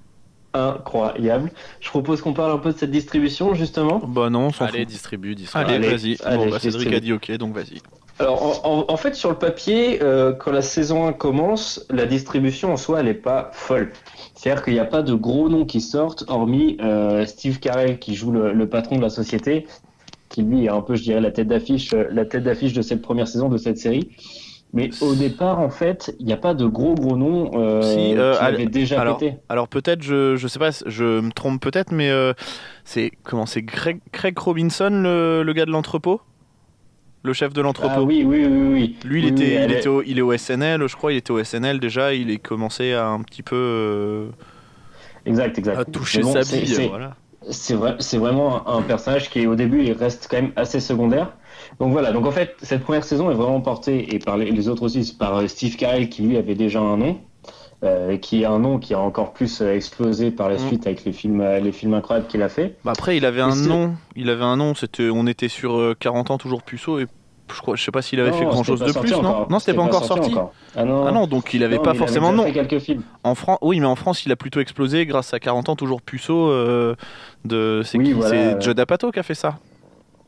incroyables. 0.53 1.51
Je 1.79 1.87
propose 1.89 2.21
qu'on 2.21 2.33
parle 2.33 2.51
un 2.51 2.57
peu 2.57 2.73
de 2.73 2.77
cette 2.77 2.91
distribution 2.91 3.53
justement. 3.53 4.01
Bah 4.05 4.29
non, 4.29 4.47
on 4.47 4.51
s'en 4.51 4.65
Allez, 4.65 4.79
fout. 4.79 4.87
distribue, 4.89 5.33
distribue. 5.35 5.65
Allez, 5.65 5.75
Allez, 5.75 5.89
vas-y. 5.89 6.17
allez, 6.25 6.37
Bon, 6.37 6.49
bah, 6.49 6.57
je 6.57 6.69
Cédric 6.69 6.89
distribue. 6.89 6.95
a 6.95 6.99
dit 6.99 7.13
ok, 7.13 7.31
donc 7.37 7.53
vas-y. 7.55 7.77
Alors, 8.19 8.61
en, 8.63 8.97
fait, 8.97 9.15
sur 9.15 9.29
le 9.29 9.37
papier, 9.37 10.01
euh, 10.03 10.33
quand 10.33 10.51
la 10.51 10.61
saison 10.61 11.07
1 11.07 11.13
commence, 11.13 11.85
la 11.89 12.05
distribution 12.05 12.71
en 12.73 12.77
soi, 12.77 12.99
elle 12.99 13.07
n'est 13.07 13.13
pas 13.13 13.49
folle. 13.53 13.91
C'est-à-dire 14.35 14.63
qu'il 14.63 14.73
n'y 14.73 14.79
a 14.79 14.85
pas 14.85 15.01
de 15.01 15.13
gros 15.13 15.49
noms 15.49 15.65
qui 15.65 15.81
sortent, 15.81 16.25
hormis 16.27 16.77
euh, 16.81 17.25
Steve 17.25 17.59
Carell 17.59 17.99
qui 17.99 18.13
joue 18.13 18.31
le, 18.31 18.53
le 18.53 18.69
patron 18.69 18.97
de 18.97 19.01
la 19.01 19.09
société, 19.09 19.65
qui 20.29 20.43
lui 20.43 20.65
est 20.65 20.69
un 20.69 20.81
peu, 20.81 20.95
je 20.95 21.03
dirais, 21.03 21.21
la 21.21 21.31
tête 21.31 21.47
d'affiche, 21.47 21.93
euh, 21.93 22.07
la 22.11 22.25
tête 22.25 22.43
d'affiche 22.43 22.73
de 22.73 22.81
cette 22.81 23.01
première 23.01 23.27
saison 23.27 23.49
de 23.49 23.57
cette 23.57 23.77
série. 23.77 24.11
Mais 24.73 24.89
au 25.01 25.15
départ, 25.15 25.59
en 25.59 25.69
fait, 25.69 26.15
il 26.19 26.25
n'y 26.25 26.31
a 26.31 26.37
pas 26.37 26.53
de 26.53 26.65
gros 26.65 26.95
gros 26.95 27.17
noms 27.17 27.51
euh, 27.55 27.81
Si, 27.81 28.17
euh, 28.17 28.33
qui 28.33 28.39
avaient 28.39 28.65
déjà 28.67 29.01
alors, 29.01 29.17
pété. 29.17 29.35
Alors 29.49 29.67
peut-être, 29.67 30.01
je, 30.01 30.37
je 30.37 30.47
sais 30.47 30.59
pas, 30.59 30.69
je 30.85 31.19
me 31.19 31.31
trompe 31.31 31.61
peut-être, 31.61 31.91
mais 31.91 32.09
euh, 32.09 32.33
c'est 32.85 33.11
comment 33.23 33.45
c'est 33.45 33.63
Craig, 33.63 33.99
Craig 34.13 34.37
Robinson, 34.37 34.89
le, 34.89 35.43
le 35.43 35.53
gars 35.53 35.65
de 35.65 35.71
l'entrepôt? 35.71 36.21
Le 37.23 37.33
chef 37.33 37.53
de 37.53 37.61
l'entrepôt. 37.61 37.89
Ah 37.91 38.01
oui, 38.01 38.23
oui, 38.25 38.45
oui, 38.45 38.67
oui. 38.73 38.95
Lui, 39.05 39.19
il, 39.21 39.25
Oui, 39.25 39.31
était, 39.31 39.43
oui, 39.43 39.49
il, 39.51 39.57
elle 39.57 39.71
était 39.71 39.83
est- 39.83 39.87
au, 39.87 40.01
il 40.03 40.17
est 40.17 40.21
au 40.21 40.35
SNL, 40.35 40.87
je 40.87 40.95
crois, 40.95 41.13
il 41.13 41.17
était 41.17 41.31
au 41.31 41.43
SNL 41.43 41.79
déjà, 41.79 42.13
il 42.13 42.29
est 42.31 42.37
commencé 42.39 42.93
à 42.93 43.07
un 43.07 43.21
petit 43.21 43.43
peu 43.43 43.55
euh, 43.55 44.27
Exact, 45.25 45.57
exact. 45.57 45.77
à 45.77 45.85
toucher 45.85 46.21
bon, 46.21 46.33
sa 46.33 46.43
c'est- 46.43 46.57
bille. 46.57 46.67
c'est- 46.67 46.87
Voilà. 46.87 47.15
C'est 47.49 47.73
vrai, 47.73 47.95
c'est 47.97 48.19
vraiment 48.19 48.69
un 48.69 48.83
personnage 48.83 49.31
qui 49.31 49.47
au 49.47 49.55
début 49.55 49.83
il 49.83 49.93
reste 49.93 50.27
quand 50.29 50.37
même 50.39 50.51
assez 50.55 50.79
secondaire. 50.79 51.33
Donc 51.79 51.91
voilà, 51.91 52.11
donc 52.11 52.27
en 52.27 52.31
fait 52.31 52.55
cette 52.61 52.83
première 52.83 53.03
saison 53.03 53.31
est 53.31 53.33
vraiment 53.33 53.61
portée 53.61 54.13
et 54.13 54.19
par 54.19 54.37
les, 54.37 54.51
les 54.51 54.67
autres 54.69 54.83
aussi 54.83 55.15
par 55.17 55.37
euh, 55.37 55.47
Steve 55.47 55.75
Carell 55.75 56.07
qui 56.09 56.21
lui 56.21 56.37
avait 56.37 56.53
déjà 56.53 56.79
un 56.79 56.97
nom, 56.97 57.19
euh, 57.83 58.17
qui 58.17 58.43
est 58.43 58.45
un 58.45 58.59
nom 58.59 58.77
qui 58.79 58.93
a 58.93 58.99
encore 58.99 59.33
plus 59.33 59.61
euh, 59.61 59.73
explosé 59.75 60.31
par 60.31 60.49
la 60.49 60.55
Mm. 60.55 60.67
suite 60.67 60.85
avec 60.87 61.03
les 61.05 61.11
films, 61.13 61.41
euh, 61.41 61.59
les 61.59 61.71
films 61.71 61.93
incroyables 61.95 62.27
qu'il 62.27 62.41
a 62.43 62.49
fait. 62.49 62.75
Bah 62.85 62.91
après, 62.91 63.17
il 63.17 63.25
avait 63.25 63.41
un 63.41 63.55
nom. 63.55 63.95
Il 64.15 64.29
avait 64.29 64.43
un 64.43 64.57
nom. 64.57 64.75
C'était, 64.75 65.09
on 65.11 65.25
était 65.27 65.47
sur 65.47 65.75
euh, 65.77 65.95
40 65.99 66.31
ans 66.31 66.37
toujours 66.37 66.61
puceau 66.63 66.99
et 66.99 67.07
je 67.53 67.59
crois, 67.59 67.75
je 67.75 67.83
sais 67.83 67.91
pas 67.91 68.01
s'il 68.01 68.19
avait 68.21 68.31
Non, 68.31 68.37
fait 68.37 68.45
grand 68.45 68.63
chose 68.63 68.79
pas 68.79 68.85
de 68.87 68.93
plus, 68.97 69.11
non 69.11 69.17
encore. 69.19 69.51
Non, 69.51 69.59
c'était 69.59 69.73
pas 69.73 69.81
encore 69.81 70.05
sorti. 70.05 70.29
encore. 70.31 70.53
Ah 70.73 70.85
non. 70.85 71.05
Ah 71.05 71.11
non, 71.11 71.27
donc 71.27 71.53
il 71.53 71.63
avait 71.65 71.75
Non, 71.77 71.81
pas 71.83 71.93
forcément 71.95 72.31
de 72.31 72.37
déjà 72.37 72.47
nom. 72.47 72.53
fait 72.53 72.65
quelques 72.67 72.81
films. 72.81 73.01
En 73.25 73.35
France, 73.35 73.57
oui, 73.61 73.79
mais 73.81 73.87
en 73.87 73.95
France, 73.97 74.25
il 74.25 74.31
a 74.31 74.37
plutôt 74.37 74.61
explosé 74.61 75.05
grâce 75.05 75.33
à 75.33 75.39
40 75.41 75.67
ans 75.67 75.75
toujours 75.75 76.01
puceau. 76.01 76.49
euh, 76.49 76.95
de, 77.43 77.81
c'est 77.83 77.97
Oui, 77.97 78.05
qui? 78.05 78.13
voilà, 78.13 78.29
C'est 78.29 78.37
euh. 78.55 78.61
Judd 78.61 78.79
Apatow 78.79 79.11
qui 79.11 79.19
a 79.19 79.23
fait 79.23 79.33
ça. 79.33 79.57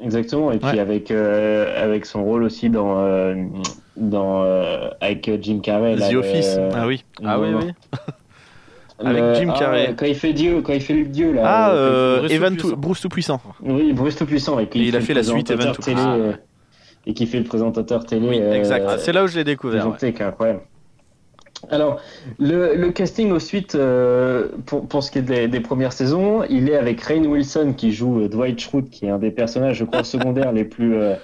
Exactement, 0.03 0.51
et 0.51 0.57
puis 0.59 0.71
Ouais. 0.71 0.79
avec, 0.79 1.11
euh, 1.11 1.81
avec 1.83 2.05
son 2.05 2.23
rôle 2.23 2.43
aussi 2.43 2.69
dans, 2.69 2.97
euh, 2.99 3.35
dans 3.95 4.43
euh, 4.43 4.89
avec 4.99 5.31
Jim 5.41 5.59
Carrey. 5.63 5.95
The 5.95 6.15
Office. 6.15 6.57
Ah 6.73 6.85
oui. 6.87 7.03
Ah 7.23 7.39
oui, 7.39 7.49
oui. 7.53 7.71
Avec 8.99 9.35
Jim 9.35 9.51
ah, 9.55 9.59
Carrey. 9.59 9.93
quand 9.97 10.05
il 10.05 10.15
fait 10.15 10.33
Dieu, 10.33 10.61
quand 10.61 10.73
il 10.73 10.81
fait 10.81 10.93
le 10.93 11.05
Dieu 11.05 11.33
là. 11.33 11.41
Ah, 11.45 11.71
euh, 11.71 12.19
Bruce 12.19 12.31
Evan 12.31 12.55
Tout-Puissant. 12.55 12.69
Tout- 12.75 12.81
Bruce 12.81 13.01
Tout-Puissant. 13.01 13.41
Oui, 13.63 13.93
Bruce 13.93 14.15
Tout-Puissant. 14.15 14.59
Et, 14.59 14.67
qui 14.67 14.79
Et 14.83 14.87
il 14.89 14.95
a 14.95 15.01
fait 15.01 15.13
la 15.13 15.23
suite, 15.23 15.49
Evan 15.49 15.71
télé, 15.71 15.75
Tout-Puissant. 15.75 16.19
euh, 16.19 16.33
Et 17.05 17.13
qui 17.13 17.25
fait 17.25 17.39
le 17.39 17.43
présentateur 17.45 18.05
télé. 18.05 18.27
Oui, 18.27 18.37
exact. 18.37 18.99
C'est 18.99 19.11
là 19.11 19.23
où 19.23 19.27
je 19.27 19.35
l'ai 19.37 19.43
découvert. 19.43 19.87
ouais. 19.89 20.21
incroyable. 20.21 20.61
Alors, 21.69 21.99
le, 22.39 22.75
le 22.75 22.91
casting 22.91 23.31
ensuite, 23.31 23.75
euh, 23.75 24.49
pour, 24.65 24.87
pour 24.87 25.03
ce 25.03 25.11
qui 25.11 25.19
est 25.19 25.21
des, 25.23 25.47
des 25.47 25.59
premières 25.59 25.93
saisons, 25.93 26.43
il 26.49 26.69
est 26.69 26.75
avec 26.75 27.01
Rainn 27.01 27.25
Wilson 27.27 27.73
qui 27.75 27.91
joue 27.91 28.21
euh, 28.21 28.27
Dwight 28.29 28.59
Schrute, 28.59 28.89
qui 28.89 29.05
est 29.05 29.09
un 29.09 29.19
des 29.19 29.31
personnages, 29.31 29.77
je 29.77 29.85
crois, 29.85 30.03
secondaires 30.03 30.51
les 30.53 30.65
plus. 30.65 30.95
euh, 30.95 31.15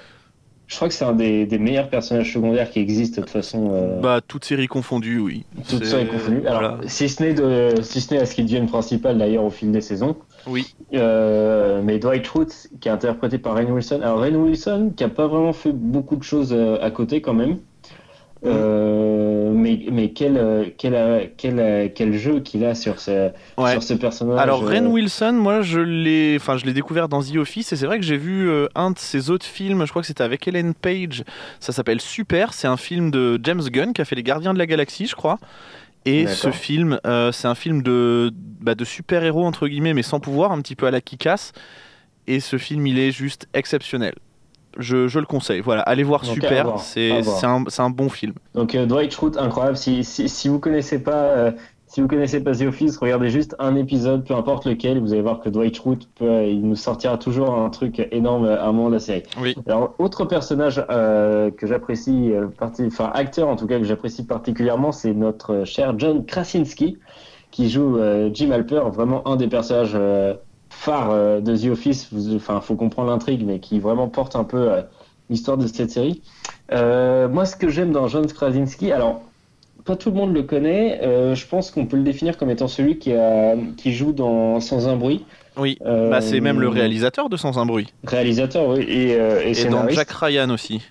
je 0.68 0.76
crois 0.76 0.88
que 0.88 0.94
c'est 0.94 1.06
un 1.06 1.14
des, 1.14 1.46
des 1.48 1.58
meilleurs 1.58 1.90
personnages 1.90 2.32
secondaires 2.32 2.70
qui 2.70 2.80
existent 2.80 3.22
de 3.22 3.26
toute 3.26 3.32
façon. 3.34 3.72
euh, 3.74 4.00
Bah, 4.02 4.22
toutes 4.26 4.46
séries 4.46 4.68
confondues, 4.68 5.20
oui. 5.20 5.46
toutes 5.68 5.84
C'est- 5.84 5.92
ça 5.92 6.00
est 6.02 6.06
confondu. 6.08 6.46
Alors, 6.46 6.60
voilà. 6.76 6.78
si 6.88 7.10
ce 7.10 7.24
n'est 7.24 7.34
de, 7.34 7.82
si 7.82 8.02
ce 8.02 8.14
n'est 8.14 8.20
à 8.22 8.26
ce 8.28 8.36
qu'il 8.36 8.46
devienne 8.46 8.68
principal 8.68 9.18
d'ailleurs 9.18 9.44
au 9.46 9.50
fil 9.50 9.72
des 9.72 9.82
saisons. 9.82 10.16
Oui. 10.48 10.76
Euh, 10.94 11.82
mais 11.84 11.98
Dwight 12.00 12.24
Schrute, 12.26 12.70
qui 12.80 12.88
est 12.88 12.92
interprété 12.92 13.40
par 13.40 13.56
Rainn 13.56 13.72
Wilson. 13.72 14.00
Alors 14.04 14.20
Rainn 14.20 14.36
Wilson, 14.36 14.94
qui 14.96 15.04
a 15.04 15.10
pas 15.10 15.28
vraiment 15.28 15.54
fait 15.54 15.72
beaucoup 15.74 16.16
de 16.16 16.24
choses 16.24 16.54
à 16.82 16.92
côté 16.92 17.22
quand 17.22 17.34
même. 17.34 17.58
Euh, 18.46 19.52
mais 19.54 19.80
mais 19.92 20.12
quel 20.12 20.38
euh, 20.38 20.66
quel 20.78 20.96
euh, 20.96 21.26
quel 21.36 21.92
quel 21.94 22.14
jeu 22.18 22.40
qu'il 22.40 22.64
a 22.64 22.74
sur 22.74 23.00
ce 23.00 23.32
Ouais. 23.58 23.74
sur 23.74 23.84
ce 23.84 23.94
personnage. 23.94 24.40
Alors, 24.40 24.66
Ren 24.66 24.86
Wilson, 24.86 25.34
moi, 25.34 25.62
je 25.62 25.80
l'ai, 25.80 26.38
enfin, 26.38 26.58
je 26.58 26.66
l'ai 26.66 26.74
découvert 26.74 27.10
dans 27.10 27.22
The 27.22 27.36
Office, 27.36 27.74
et 27.74 27.76
c'est 27.76 27.86
vrai 27.86 28.00
que 28.00 28.06
j'ai 28.06 28.18
vu 28.18 28.50
un 28.76 28.92
de 28.92 29.00
ses 29.00 29.30
autres 29.30 29.46
films. 29.46 29.86
Je 29.86 29.90
crois 29.90 30.02
que 30.02 30.08
c'était 30.08 30.24
avec 30.24 30.48
Ellen 30.48 30.74
Page. 30.74 31.24
Ça 31.60 31.74
s'appelle 31.74 32.00
Super. 32.00 32.54
C'est 32.54 32.68
un 32.68 32.78
film 32.78 33.12
de 33.12 33.40
James 33.44 33.62
Gunn 33.62 33.94
qui 33.94 34.02
a 34.02 34.06
fait 34.06 34.16
Les 34.16 34.24
Gardiens 34.24 34.54
de 34.54 34.60
la 34.60 34.66
Galaxie, 34.66 35.08
je 35.08 35.16
crois. 35.16 35.38
Et 36.06 36.28
ce 36.28 36.52
film, 36.52 37.00
euh, 37.06 37.32
c'est 37.32 37.48
un 37.48 37.56
film 37.56 37.84
de, 37.84 38.32
bah, 38.34 38.76
de 38.76 38.86
super-héros 38.86 39.46
entre 39.46 39.68
guillemets, 39.68 39.94
mais 39.94 40.02
sans 40.02 40.20
pouvoir, 40.20 40.52
un 40.52 40.62
petit 40.62 40.76
peu 40.76 40.88
à 40.88 40.92
la 40.92 41.02
Kick-Ass. 41.02 41.52
Et 42.28 42.40
ce 42.40 42.58
film, 42.58 42.88
il 42.88 43.00
est 43.00 43.12
juste 43.12 43.48
exceptionnel. 43.54 44.14
Je, 44.78 45.08
je 45.08 45.20
le 45.20 45.26
conseille. 45.26 45.62
Voilà, 45.62 45.82
allez 45.82 46.04
voir 46.04 46.24
Super. 46.26 46.80
C'est 46.80 47.12
un, 47.44 47.90
bon 47.90 48.10
film. 48.10 48.34
Donc 48.54 48.76
euh, 48.76 48.86
Dwight 48.86 49.12
Schrute, 49.12 49.38
incroyable. 49.38 49.78
Si, 49.78 50.04
si, 50.04 50.30
si 50.30 50.48
vous 50.48 50.60
connaissez 50.60 51.00
pas 51.00 51.12
euh, 51.12 51.52
si 51.90 52.02
vous 52.02 52.08
connaissez 52.08 52.40
pas 52.40 52.54
The 52.54 52.62
Office, 52.62 52.98
regardez 52.98 53.32
juste 53.32 53.56
un 53.58 53.76
épisode, 53.76 54.24
peu 54.24 54.36
importe 54.36 54.66
lequel, 54.66 55.00
vous 55.00 55.12
allez 55.12 55.24
voir 55.24 55.40
que 55.40 55.50
Dwight 55.50 55.76
Schrute 55.76 56.08
peut, 56.14 56.46
il 56.46 56.62
nous 56.62 56.76
sortira 56.76 57.18
toujours 57.18 57.56
un 57.56 57.68
truc 57.72 58.08
énorme 58.12 58.46
à 58.46 58.64
un 58.64 58.72
moment 58.72 58.90
de 58.90 58.94
la 58.94 59.00
série. 59.00 59.24
Oui. 59.42 59.56
Alors 59.66 59.96
autre 59.98 60.26
personnage 60.26 60.86
euh, 60.92 61.50
que 61.50 61.66
j'apprécie, 61.66 62.32
euh, 62.32 62.48
enfin 62.62 63.10
acteur 63.16 63.48
en 63.48 63.56
tout 63.56 63.66
cas 63.66 63.80
que 63.80 63.86
j'apprécie 63.86 64.24
particulièrement, 64.24 64.92
c'est 64.92 65.16
notre 65.16 65.64
cher 65.66 65.98
John 65.98 66.28
Krasinski 66.28 67.00
qui 67.50 67.72
joue 67.72 67.98
euh, 67.98 68.30
Jim 68.32 68.52
Halper, 68.52 68.82
vraiment 68.94 69.28
un 69.28 69.36
des 69.36 69.48
personnages 69.48 69.98
phares 70.80 71.12
euh, 71.12 71.42
de 71.42 71.56
The 71.58 71.72
Office. 71.72 72.10
Enfin, 72.36 72.62
faut 72.62 72.76
comprendre 72.76 73.10
l'intrigue, 73.10 73.44
mais 73.46 73.60
qui 73.60 73.80
vraiment 73.80 74.08
porte 74.08 74.36
un 74.36 74.44
peu 74.44 74.72
euh, 74.72 74.82
l'histoire 75.30 75.58
de 75.58 75.68
cette 75.68 75.92
série. 75.92 76.22
Euh, 76.72 77.28
moi, 77.28 77.46
ce 77.46 77.56
que 77.56 77.70
j'aime 77.70 77.92
dans 77.92 78.08
John 78.08 78.26
Krasinski, 78.28 78.92
alors 78.92 79.22
pas 79.86 79.96
tout 79.96 80.10
le 80.10 80.16
monde 80.16 80.34
le 80.34 80.44
connaît. 80.44 81.00
euh, 81.04 81.36
je 81.36 81.48
pense 81.48 81.72
qu'on 81.72 81.86
peut 81.86 81.98
le 81.98 82.04
définir 82.04 82.38
comme 82.38 82.50
étant 82.50 82.68
celui 82.68 82.98
qui, 83.00 83.14
a, 83.14 83.56
qui 83.78 83.92
joue 83.94 84.14
dans 84.14 84.60
Sans 84.60 84.88
un 84.88 84.96
bruit. 84.96 85.26
Oui. 85.58 85.78
Euh, 85.86 86.10
Bah, 86.10 86.22
c'est 86.22 86.40
même 86.40 86.60
le 86.62 86.70
réalisateur 86.70 87.30
de 87.30 87.38
Sans 87.38 87.58
un 87.60 87.66
bruit. 87.66 87.92
Réalisateur, 88.06 88.68
oui, 88.70 88.86
et, 88.88 89.16
euh, 89.20 89.42
et 89.44 89.60
Et 89.60 89.66
dans. 89.66 89.88
Jack 89.90 90.12
Ryan 90.12 90.50
aussi. 90.50 90.82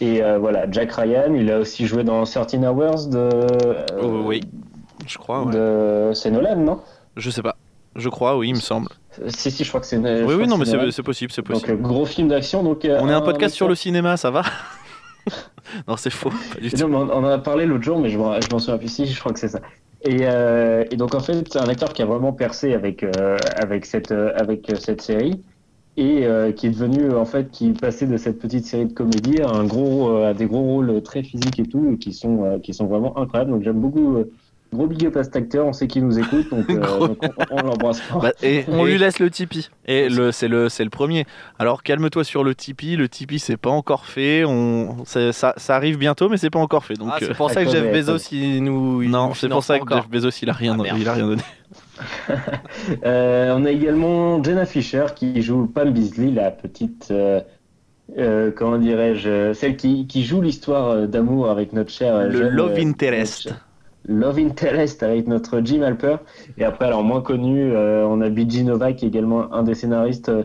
Et 0.00 0.20
voilà, 0.40 0.70
Jack 0.70 0.92
Ryan, 0.92 1.34
il 1.34 1.50
a 1.50 1.58
aussi 1.58 1.86
joué 1.86 2.02
dans 2.04 2.24
13 2.24 2.54
Hours 2.64 3.06
de. 3.08 3.28
Oh, 4.02 4.22
oui. 4.24 4.40
Je 5.06 5.18
crois, 5.18 5.44
ouais. 5.44 5.52
de... 5.52 6.10
C'est 6.14 6.30
Nolan, 6.30 6.56
non? 6.56 6.80
Je 7.16 7.28
sais 7.30 7.42
pas. 7.42 7.56
Je 7.96 8.08
crois, 8.08 8.36
oui, 8.38 8.48
il 8.48 8.54
me 8.54 8.60
semble. 8.60 8.88
Si, 9.28 9.50
si, 9.50 9.64
je 9.64 9.68
crois 9.68 9.80
que 9.80 9.86
c'est. 9.86 9.98
Oui, 9.98 10.34
oui, 10.34 10.46
non, 10.46 10.56
mais 10.56 10.64
c'est 10.64 11.02
possible, 11.02 11.30
c'est 11.32 11.42
Donc, 11.46 11.60
possible. 11.60 11.72
euh, 11.72 11.76
gros 11.76 12.06
film 12.06 12.28
d'action. 12.28 12.62
Donc, 12.62 12.84
euh, 12.84 12.98
On 13.02 13.08
est 13.08 13.12
un 13.12 13.20
podcast 13.20 13.54
sur 13.54 13.68
le 13.68 13.74
cinéma, 13.74 14.16
ça 14.16 14.30
va 14.30 14.42
Non, 15.88 15.96
c'est 15.96 16.10
faux, 16.10 16.30
pas 16.30 16.60
du 16.60 16.66
Et 16.68 16.70
tout. 16.70 16.76
non, 16.78 16.88
mais 16.88 16.96
on 17.12 17.18
en 17.18 17.24
a 17.24 17.38
parlé 17.38 17.66
l'autre 17.66 17.84
jour, 17.84 17.98
mais 17.98 18.08
je 18.10 18.18
m'en 18.18 18.40
souviens 18.58 18.78
plus. 18.78 18.88
Si, 18.88 19.06
je 19.06 19.18
crois 19.20 19.32
que 19.32 19.38
c'est 19.38 19.48
ça. 19.48 19.60
Et, 20.04 20.20
euh, 20.22 20.84
et 20.90 20.96
donc 20.96 21.14
en 21.14 21.20
fait, 21.20 21.46
c'est 21.52 21.60
un 21.60 21.68
acteur 21.68 21.92
qui 21.92 22.02
a 22.02 22.06
vraiment 22.06 22.32
percé 22.32 22.74
avec 22.74 23.04
euh, 23.04 23.36
avec 23.56 23.86
cette 23.86 24.10
euh, 24.10 24.32
avec 24.36 24.72
cette 24.80 25.00
série 25.00 25.40
et 25.96 26.26
qui 26.56 26.66
est 26.66 26.70
devenu 26.70 27.12
en 27.14 27.26
fait 27.26 27.50
qui 27.50 27.68
est 27.68 27.78
passé 27.80 28.06
de 28.06 28.16
cette 28.16 28.38
petite 28.38 28.64
série 28.64 28.86
de 28.86 28.94
comédie 28.94 29.42
à 29.42 29.50
un 29.50 29.64
gros 29.64 30.22
à 30.24 30.32
des 30.32 30.46
gros 30.46 30.62
rôles 30.62 31.02
très 31.02 31.22
physiques 31.22 31.58
et 31.60 31.66
tout 31.66 31.98
qui 32.00 32.14
sont 32.14 32.58
qui 32.62 32.72
sont 32.72 32.86
vraiment 32.86 33.16
incroyables. 33.18 33.50
Donc 33.50 33.62
j'aime 33.62 33.78
beaucoup. 33.78 34.24
Euh, 34.72 34.76
Gros 34.76 34.86
big 34.86 35.04
up 35.06 35.16
à 35.16 35.24
cet 35.24 35.36
acteur, 35.36 35.66
on 35.66 35.72
sait 35.72 35.86
qu'il 35.86 36.04
nous 36.04 36.18
écoute, 36.18 36.48
donc, 36.50 36.68
euh, 36.70 36.98
donc 37.08 37.18
on, 37.50 37.56
on 37.58 37.62
l'embrasse 37.62 38.00
fort. 38.00 38.22
Bah, 38.22 38.32
et 38.42 38.64
On 38.68 38.84
lui 38.84 38.98
laisse 38.98 39.18
le 39.18 39.30
Tipeee. 39.30 39.68
Et 39.86 40.08
le, 40.08 40.32
c'est 40.32 40.48
le, 40.48 40.68
c'est 40.68 40.84
le 40.84 40.90
premier. 40.90 41.26
Alors 41.58 41.82
calme-toi 41.82 42.24
sur 42.24 42.44
le 42.44 42.54
Tipeee. 42.54 42.96
Le 42.96 43.08
Tipeee, 43.08 43.38
c'est 43.38 43.56
pas 43.56 43.70
encore 43.70 44.06
fait. 44.06 44.44
On, 44.44 45.04
ça, 45.04 45.32
ça 45.32 45.76
arrive 45.76 45.98
bientôt, 45.98 46.28
mais 46.28 46.36
c'est 46.36 46.50
pas 46.50 46.58
encore 46.60 46.84
fait. 46.84 46.94
Donc 46.94 47.08
Ah, 47.12 47.18
euh, 47.22 47.26
c'est 47.28 47.34
pour 47.36 47.50
ça 47.50 47.64
que 47.64 47.70
Jeff 47.70 47.92
Bezos, 47.92 48.28
il 48.32 48.62
nous. 48.64 49.02
il 49.02 49.10
non, 49.10 49.28
nous 49.28 49.34
c'est 49.34 49.48
pour 49.48 49.62
ça 49.64 49.78
que 49.78 49.82
encore. 49.84 49.98
Jeff 49.98 50.08
Bezos, 50.10 50.30
il 50.42 50.50
a 50.50 50.52
rien, 50.52 50.76
Ah, 50.78 50.82
merde. 50.82 50.98
il 50.98 51.08
a 51.08 51.12
rien 51.14 51.26
donné. 51.26 51.42
Euh, 53.04 53.54
on 53.56 53.64
a 53.64 53.70
également 53.70 54.42
Jenna 54.42 54.66
Fisher 54.66 55.06
qui 55.14 55.40
joue 55.42 55.66
Pam 55.66 55.90
Beasley, 55.92 56.30
la 56.32 56.50
petite, 56.50 57.08
euh, 57.10 57.40
euh, 58.18 58.50
comment 58.54 58.78
dirais-je, 58.78 59.52
celle 59.52 59.76
qui, 59.76 60.06
qui 60.06 60.24
joue 60.24 60.40
l'histoire 60.40 60.88
euh, 60.88 61.06
d'amour 61.06 61.50
avec 61.50 61.72
notre 61.72 61.90
cher 61.90 62.14
euh, 62.14 62.26
Le 62.28 62.38
jeune, 62.38 62.48
Love 62.54 62.72
euh, 62.78 62.82
Interest. 62.82 63.46
notre 63.46 63.56
cher- 63.56 63.66
Love 64.06 64.38
Interest 64.38 65.02
avec 65.02 65.26
notre 65.26 65.60
Jim 65.64 65.82
Halper. 65.82 66.16
Et 66.58 66.64
après, 66.64 66.86
alors 66.86 67.02
moins 67.04 67.20
connu, 67.20 67.72
euh, 67.72 68.04
on 68.06 68.20
a 68.20 68.28
B.G. 68.30 68.64
Novak, 68.64 68.96
qui 68.96 69.04
est 69.04 69.08
également 69.08 69.52
un 69.54 69.62
des 69.62 69.74
scénaristes 69.74 70.28
euh, 70.28 70.44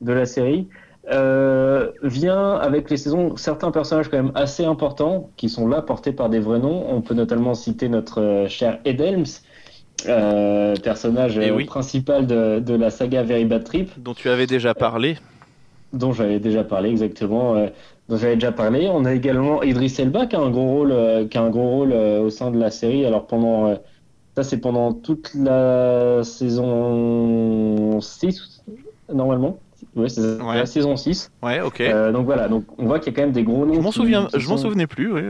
de 0.00 0.12
la 0.12 0.26
série. 0.26 0.68
Euh, 1.12 1.92
vient 2.02 2.54
avec 2.54 2.90
les 2.90 2.96
saisons 2.96 3.36
certains 3.36 3.70
personnages 3.70 4.08
quand 4.08 4.16
même 4.16 4.32
assez 4.34 4.64
importants 4.64 5.30
qui 5.36 5.48
sont 5.48 5.68
là 5.68 5.80
portés 5.80 6.10
par 6.12 6.28
des 6.28 6.40
vrais 6.40 6.58
noms. 6.58 6.84
On 6.90 7.00
peut 7.00 7.14
notamment 7.14 7.54
citer 7.54 7.88
notre 7.88 8.46
cher 8.48 8.80
Ed 8.84 9.00
Helms, 9.00 9.24
euh, 10.08 10.74
personnage 10.82 11.38
Eh 11.38 11.52
oui. 11.52 11.64
principal 11.64 12.26
de, 12.26 12.58
de 12.58 12.74
la 12.74 12.90
saga 12.90 13.22
Very 13.22 13.44
Bad 13.44 13.62
Trip, 13.64 13.90
Dont 13.98 14.14
tu 14.14 14.28
avais 14.28 14.46
déjà 14.48 14.74
parlé. 14.74 15.16
dont 15.92 16.12
j'avais 16.12 16.40
déjà 16.40 16.64
parlé 16.64 16.90
exactement. 16.90 17.54
Dont 18.08 18.16
j'avais 18.16 18.34
déjà 18.34 18.52
parlé. 18.52 18.88
On 18.92 19.04
a 19.04 19.12
également 19.14 19.62
Idris 19.62 19.94
Elba 19.98 20.26
qui 20.26 20.36
a 20.36 20.40
un 20.40 20.50
gros 20.50 20.66
rôle, 20.68 20.92
euh, 20.92 21.26
qui 21.26 21.36
a 21.38 21.42
un 21.42 21.50
gros 21.50 21.68
rôle 21.68 21.92
euh, 21.92 22.20
au 22.20 22.30
sein 22.30 22.50
de 22.50 22.58
la 22.58 22.70
série. 22.70 23.04
Alors 23.04 23.26
pendant, 23.26 23.68
euh, 23.68 23.74
ça 24.36 24.42
c'est 24.44 24.58
pendant 24.58 24.92
toute 24.92 25.32
la 25.34 26.22
saison 26.86 28.00
6 28.00 28.62
normalement. 29.12 29.58
Ouais, 29.94 30.08
c'est 30.08 30.40
Ouais. 30.42 30.56
la 30.56 30.66
saison 30.66 30.96
6. 30.96 31.30
Ouais, 31.42 31.60
ok. 31.60 31.82
Donc 32.12 32.24
voilà, 32.26 32.48
donc 32.48 32.64
on 32.78 32.86
voit 32.86 32.98
qu'il 32.98 33.12
y 33.12 33.14
a 33.14 33.16
quand 33.16 33.22
même 33.22 33.32
des 33.32 33.42
gros 33.44 33.66
noms. 33.66 33.74
je 33.74 33.80
m'en 33.80 33.92
souviens, 33.92 34.28
je 34.34 34.48
m'en 34.48 34.56
sont- 34.56 34.64
souvenais 34.68 34.86
plus. 34.86 35.12
oui, 35.12 35.22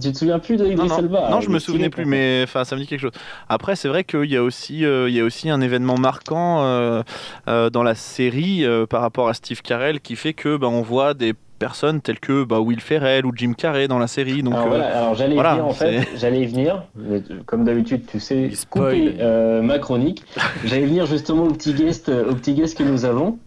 Tu 0.00 0.12
te 0.12 0.16
souviens 0.16 0.38
plus 0.38 0.56
de 0.56 0.64
Idris 0.66 0.76
non, 0.88 0.94
non, 0.94 0.98
Elba 0.98 1.20
non, 1.30 1.36
Ah, 1.38 1.40
je 1.42 1.50
me 1.50 1.58
souvenais 1.58 1.90
plus, 1.90 2.06
mais 2.06 2.40
enfin, 2.44 2.64
ça 2.64 2.74
me 2.74 2.80
dit 2.80 2.86
quelque 2.86 3.00
chose. 3.00 3.10
Après, 3.50 3.76
c'est 3.76 3.88
vrai 3.88 4.02
qu'il 4.02 4.24
y 4.30 4.36
a 4.36 4.42
aussi, 4.42 4.84
euh, 4.86 5.10
il 5.10 5.14
y 5.14 5.20
a 5.20 5.24
aussi 5.24 5.50
un 5.50 5.60
événement 5.60 5.98
marquant 5.98 6.62
euh, 6.64 7.02
euh, 7.48 7.68
dans 7.68 7.82
la 7.82 7.94
série 7.94 8.64
par 8.88 9.02
rapport 9.02 9.28
à 9.28 9.34
Steve 9.34 9.60
Carell 9.60 10.00
qui 10.00 10.16
fait 10.16 10.32
que 10.32 10.56
bah, 10.56 10.68
on 10.68 10.80
voit 10.80 11.12
des 11.12 11.34
personnes 11.64 12.02
telles 12.02 12.20
que 12.20 12.44
bah, 12.44 12.60
Will 12.60 12.80
Ferrell 12.80 13.24
ou 13.24 13.32
Jim 13.34 13.54
Carrey 13.56 13.88
dans 13.88 13.98
la 13.98 14.06
série. 14.06 14.42
Donc, 14.42 14.52
alors, 14.52 14.66
euh, 14.66 14.68
voilà, 14.68 14.98
alors 14.98 15.14
j'allais 15.14 15.34
voilà, 15.34 15.52
y 15.52 15.54
venir 15.54 15.66
en 15.66 15.72
fait, 15.72 16.08
j'allais 16.16 16.42
y 16.42 16.46
venir. 16.46 16.84
mais, 16.94 17.22
euh, 17.30 17.40
Comme 17.46 17.64
d'habitude, 17.64 18.02
tu 18.06 18.20
sais 18.20 18.50
couper 18.68 19.14
euh, 19.18 19.62
ma 19.62 19.78
chronique. 19.78 20.22
j'allais 20.66 20.84
venir 20.84 21.06
justement 21.06 21.44
au 21.44 21.52
petit 21.52 21.72
guest, 21.72 22.10
euh, 22.10 22.30
au 22.30 22.34
petit 22.34 22.52
guest 22.52 22.76
que 22.76 22.84
nous 22.84 23.06
avons. 23.06 23.38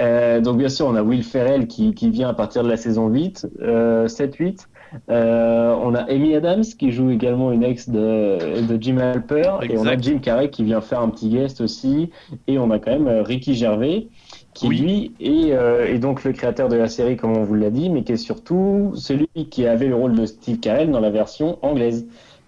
Euh, 0.00 0.40
donc 0.40 0.58
bien 0.58 0.68
sûr, 0.68 0.86
on 0.86 0.94
a 0.94 1.02
Will 1.02 1.22
Ferrell 1.22 1.66
qui, 1.66 1.94
qui 1.94 2.10
vient 2.10 2.28
à 2.28 2.34
partir 2.34 2.62
de 2.62 2.68
la 2.68 2.76
saison 2.76 3.08
8, 3.08 3.46
euh, 3.60 4.06
7-8. 4.06 4.66
Euh, 5.08 5.74
on 5.82 5.94
a 5.94 6.00
Amy 6.10 6.34
Adams 6.34 6.64
qui 6.64 6.90
joue 6.90 7.10
également 7.10 7.52
une 7.52 7.62
ex 7.62 7.88
de, 7.88 8.62
de 8.66 8.82
Jim 8.82 8.98
Halper. 8.98 9.58
Et 9.62 9.78
on 9.78 9.86
a. 9.86 9.96
Jim 9.96 10.18
Carrey 10.18 10.50
qui 10.50 10.64
vient 10.64 10.80
faire 10.80 11.00
un 11.00 11.10
petit 11.10 11.28
guest 11.28 11.60
aussi. 11.60 12.10
Et 12.46 12.58
on 12.58 12.70
a 12.70 12.78
quand 12.78 12.90
même 12.90 13.06
euh, 13.06 13.22
Ricky 13.22 13.54
Gervais 13.54 14.08
qui 14.54 14.68
Oui. 14.68 14.78
lui 14.78 15.12
est, 15.20 15.52
euh, 15.52 15.86
est 15.86 15.98
donc 15.98 16.24
le 16.24 16.32
créateur 16.32 16.68
de 16.68 16.76
la 16.76 16.88
série 16.88 17.16
comme 17.16 17.36
on 17.36 17.44
vous 17.44 17.54
l'a 17.54 17.70
dit, 17.70 17.88
mais 17.90 18.02
qui 18.02 18.12
est 18.12 18.16
surtout 18.16 18.92
celui 18.96 19.28
qui 19.50 19.66
avait 19.66 19.86
le 19.88 19.94
rôle 19.94 20.14
de 20.16 20.26
Steve 20.26 20.58
Carell 20.60 20.90
dans 20.90 21.00
la 21.00 21.10
version 21.10 21.58
anglaise. 21.62 22.06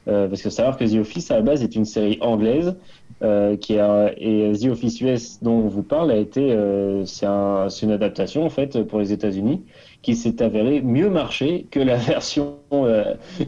Euh, 0.09 0.27
parce 0.29 0.43
que 0.43 0.51
savoir 0.51 0.77
que 0.77 0.85
The 0.85 0.99
Office 1.01 1.31
à 1.31 1.37
la 1.37 1.43
base 1.43 1.63
est 1.63 1.77
une 1.77 1.85
série 1.85 2.19
anglaise 2.21 2.77
euh, 3.23 3.57
qui 3.57 3.79
a, 3.79 4.11
et 4.17 4.53
The 4.61 4.67
Office 4.67 5.01
US 5.01 5.41
dont 5.41 5.53
on 5.61 5.69
vous 5.69 5.85
parle 5.85 6.11
a 6.11 6.17
été 6.17 6.51
euh, 6.53 7.05
c'est 7.05 7.27
un, 7.27 7.69
c'est 7.69 7.87
une 7.87 7.93
adaptation 7.93 8.45
en 8.45 8.51
fait 8.51 8.83
pour 8.83 8.99
les 8.99 9.13
États-Unis 9.13 9.63
qui 10.03 10.17
s'est 10.17 10.43
avérée 10.43 10.81
mieux 10.83 11.09
marcher 11.09 11.69
que 11.71 11.79
la 11.79 11.95
version 11.97 12.57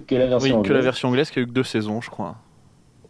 que 0.07 0.15
la 0.15 0.29
Oui, 0.39 0.53
version 0.53 0.63
que 0.63 0.73
la 0.73 0.79
anglaise, 0.79 0.85
version 0.85 1.09
anglaise 1.09 1.31
qui 1.33 1.41
a 1.41 1.43
eu 1.43 1.47
que 1.47 1.53
deux 1.53 1.65
saisons, 1.65 2.01
je 2.01 2.11
crois. 2.11 2.37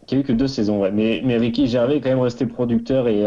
qui 0.06 0.14
a 0.14 0.18
eu 0.18 0.22
que 0.22 0.32
deux 0.32 0.48
saisons. 0.48 0.80
Ouais. 0.80 0.90
Mais, 0.90 1.20
mais 1.24 1.36
Ricky 1.36 1.66
Gervais 1.66 1.96
est 1.96 2.00
quand 2.00 2.08
même 2.10 2.20
resté 2.20 2.46
producteur 2.46 3.08
et 3.08 3.22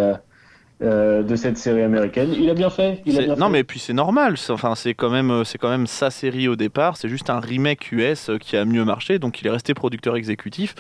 euh, 0.84 1.24
de 1.24 1.36
cette 1.36 1.58
série 1.58 1.82
américaine. 1.82 2.30
Il 2.38 2.50
a 2.50 2.54
bien 2.54 2.70
fait. 2.70 3.02
Il 3.06 3.14
a 3.18 3.20
C'est- 3.22 3.26
bien 3.26 3.36
Non, 3.36 3.48
fait. 3.48 3.52
mais 3.52 3.64
puis 3.64 3.80
c'est 3.80 3.94
normal. 3.94 4.38
c'est- 4.38 4.52
Enfin, 4.54 4.76
c'est 4.76 4.94
quand 4.94 5.10
même, 5.10 5.32
euh, 5.32 5.44
c'est 5.44 5.58
quand 5.58 5.70
même 5.70 5.88
sa 5.88 6.12
série 6.12 6.48
au 6.48 6.56
départ. 6.56 6.98
C'est 6.98 7.10
juste 7.10 7.30
un 7.30 7.40
remake 7.40 7.92
US 7.92 8.30
euh, 8.30 8.38
qui 8.38 8.56
a 8.58 8.64
mieux 8.66 8.86
marché, 8.86 9.18
donc 9.20 9.42
il 9.42 9.48
est 9.48 9.52
resté 9.52 9.74
producteur 9.74 10.16
exécutif. 10.16 10.76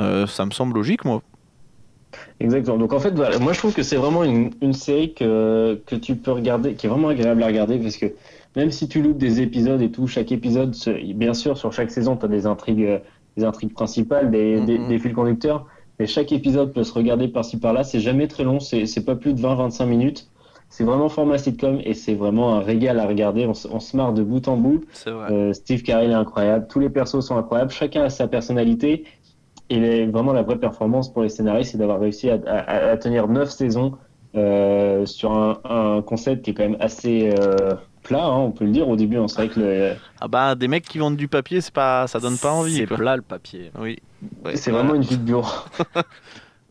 Euh, 0.00 0.26
ça 0.26 0.44
me 0.44 0.50
semble 0.50 0.74
logique, 0.74 1.04
moi. 1.04 1.22
Exactement. 2.40 2.78
Donc 2.78 2.92
en 2.92 2.98
fait, 2.98 3.14
voilà, 3.14 3.38
moi 3.38 3.52
je 3.52 3.58
trouve 3.58 3.74
que 3.74 3.82
c'est 3.82 3.96
vraiment 3.96 4.24
une, 4.24 4.50
une 4.62 4.72
série 4.72 5.12
que, 5.14 5.80
que 5.86 5.94
tu 5.94 6.16
peux 6.16 6.30
regarder, 6.32 6.74
qui 6.74 6.86
est 6.86 6.88
vraiment 6.88 7.08
agréable 7.08 7.42
à 7.42 7.46
regarder 7.46 7.78
parce 7.78 7.96
que 7.96 8.06
même 8.56 8.70
si 8.70 8.88
tu 8.88 9.02
loupes 9.02 9.18
des 9.18 9.40
épisodes 9.40 9.82
et 9.82 9.90
tout, 9.90 10.06
chaque 10.06 10.32
épisode, 10.32 10.74
bien 11.14 11.34
sûr, 11.34 11.58
sur 11.58 11.72
chaque 11.72 11.90
saison, 11.90 12.16
tu 12.16 12.24
as 12.24 12.28
des 12.28 12.46
intrigues, 12.46 13.00
des 13.36 13.44
intrigues 13.44 13.72
principales, 13.74 14.30
des, 14.30 14.60
des, 14.62 14.78
des 14.78 14.98
fils 14.98 15.12
conducteurs, 15.12 15.66
mais 15.98 16.06
chaque 16.06 16.32
épisode 16.32 16.72
peut 16.72 16.84
se 16.84 16.92
regarder 16.92 17.28
par-ci 17.28 17.58
par-là. 17.58 17.84
C'est 17.84 18.00
jamais 18.00 18.28
très 18.28 18.44
long, 18.44 18.60
c'est 18.60 19.04
pas 19.04 19.16
plus 19.16 19.34
de 19.34 19.40
20-25 19.40 19.86
minutes. 19.86 20.28
C'est 20.70 20.84
vraiment 20.84 21.08
format 21.08 21.38
sitcom 21.38 21.80
et 21.82 21.94
c'est 21.94 22.14
vraiment 22.14 22.54
un 22.54 22.60
régal 22.60 23.00
à 23.00 23.06
regarder. 23.06 23.46
On, 23.46 23.54
se- 23.54 23.68
on 23.68 23.80
se 23.80 23.96
marre 23.96 24.12
de 24.12 24.22
bout 24.22 24.46
en 24.48 24.56
bout. 24.58 24.84
Vrai. 25.10 25.32
Euh, 25.32 25.52
Steve 25.54 25.82
Carell 25.82 26.10
est 26.10 26.14
incroyable, 26.14 26.66
tous 26.68 26.78
les 26.78 26.90
persos 26.90 27.20
sont 27.20 27.36
incroyables, 27.36 27.70
chacun 27.70 28.02
a 28.04 28.10
sa 28.10 28.28
personnalité. 28.28 29.04
Et 29.70 29.80
les- 29.80 30.06
vraiment 30.06 30.32
la 30.32 30.42
vraie 30.42 30.58
performance 30.58 31.10
pour 31.12 31.22
les 31.22 31.30
scénaristes, 31.30 31.72
c'est 31.72 31.78
d'avoir 31.78 32.00
réussi 32.00 32.28
à, 32.30 32.38
à- 32.46 32.90
à 32.90 32.96
tenir 32.98 33.28
neuf 33.28 33.50
saisons 33.50 33.92
euh, 34.34 35.06
sur 35.06 35.32
un, 35.32 35.58
un 35.64 36.02
concept 36.02 36.44
qui 36.44 36.50
est 36.50 36.54
quand 36.54 36.64
même 36.64 36.76
assez 36.80 37.30
euh, 37.40 37.74
plat, 38.08 38.24
hein, 38.24 38.38
on 38.38 38.50
peut 38.50 38.64
le 38.64 38.70
dire. 38.72 38.88
Au 38.88 38.96
début, 38.96 39.18
on 39.18 39.28
savait 39.28 39.48
que 39.48 39.60
le- 39.60 39.92
Ah 40.20 40.28
bah, 40.28 40.54
des 40.54 40.68
mecs 40.68 40.84
qui 40.84 40.98
vendent 40.98 41.16
du 41.16 41.28
papier, 41.28 41.60
c'est 41.60 41.72
pas, 41.72 42.06
ça 42.06 42.18
donne 42.18 42.38
pas 42.38 42.52
envie. 42.52 42.76
C'est 42.76 42.86
plat 42.86 43.16
le 43.16 43.22
papier. 43.22 43.70
Oui. 43.78 43.98
Ouais, 44.44 44.56
c'est 44.56 44.70
vraiment 44.72 44.94
une 44.94 45.02
vie 45.02 45.18
de 45.18 45.22
bureau. 45.22 45.46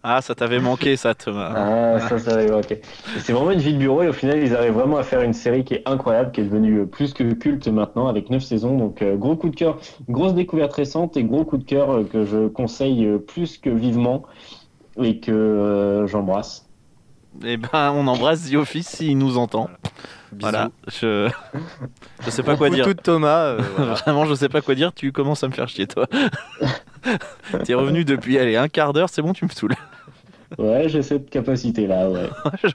Ah, 0.04 0.22
ça 0.22 0.36
t'avait 0.36 0.60
manqué, 0.60 0.96
ça, 0.96 1.16
Thomas. 1.16 1.52
Ah, 1.54 2.00
ça, 2.00 2.18
ça 2.18 2.36
va 2.36 2.44
évoquer. 2.44 2.76
Et 2.76 3.20
C'est 3.20 3.34
vraiment 3.34 3.52
une 3.52 3.60
vie 3.60 3.74
de 3.74 3.80
bureau 3.80 4.04
et 4.04 4.08
au 4.08 4.14
final, 4.14 4.38
ils 4.42 4.56
arrivent 4.56 4.74
vraiment 4.74 4.98
à 4.98 5.04
faire 5.04 5.22
une 5.22 5.34
série 5.34 5.66
qui 5.66 5.74
est 5.74 5.82
incroyable, 5.86 6.32
qui 6.32 6.40
est 6.40 6.46
devenue 6.46 6.82
euh, 6.82 6.86
plus 6.86 7.14
que 7.14 7.24
culte 7.34 7.68
maintenant 7.68 8.08
avec 8.08 8.30
neuf 8.30 8.44
saisons. 8.44 8.78
Donc, 8.78 9.02
euh, 9.02 9.18
gros 9.18 9.36
coup 9.36 9.50
de 9.50 9.56
cœur, 9.56 9.80
grosse 10.08 10.34
découverte 10.34 10.72
récente 10.72 11.18
et 11.18 11.24
gros 11.26 11.44
coup 11.44 11.58
de 11.58 11.66
cœur 11.66 11.90
euh, 11.92 12.04
que 12.06 12.24
je 12.26 12.48
conseille 12.48 13.06
plus 13.28 13.58
que 13.58 13.70
vivement 13.70 14.24
et 15.02 15.20
que 15.20 15.32
euh, 15.32 16.08
j'embrasse. 16.08 16.67
Eh 17.46 17.58
ben, 17.58 17.92
on 17.92 18.08
embrasse 18.08 18.50
The 18.50 18.56
Office 18.56 18.88
s'il 18.88 19.18
nous 19.18 19.38
entend. 19.38 19.70
Bisous. 20.32 20.40
Voilà. 20.42 20.72
Je, 20.88 21.30
je 22.26 22.30
sais 22.30 22.44
pas 22.44 22.58
quoi 22.58 22.70
dire. 22.70 22.86
tout 22.86 22.94
de 22.94 23.02
Thomas. 23.02 23.40
euh, 23.46 23.62
voilà. 23.78 23.94
Vraiment, 23.94 24.26
je 24.26 24.34
sais 24.34 24.50
pas 24.50 24.62
quoi 24.62 24.76
dire. 24.76 24.92
Tu 24.94 25.12
commences 25.12 25.44
à 25.44 25.48
me 25.48 25.54
faire 25.54 25.68
chier, 25.70 25.88
toi. 25.88 26.08
T'es 27.64 27.74
revenu 27.74 28.04
depuis, 28.06 28.38
allez, 28.38 28.56
un 28.58 28.68
quart 28.68 28.92
d'heure, 28.94 29.10
c'est 29.10 29.22
bon, 29.22 29.34
tu 29.34 29.46
me 29.46 29.50
saoules. 29.50 29.76
Ouais, 30.58 30.88
j'ai 30.90 31.02
cette 31.04 31.30
capacité-là, 31.30 32.10
ouais. 32.10 32.30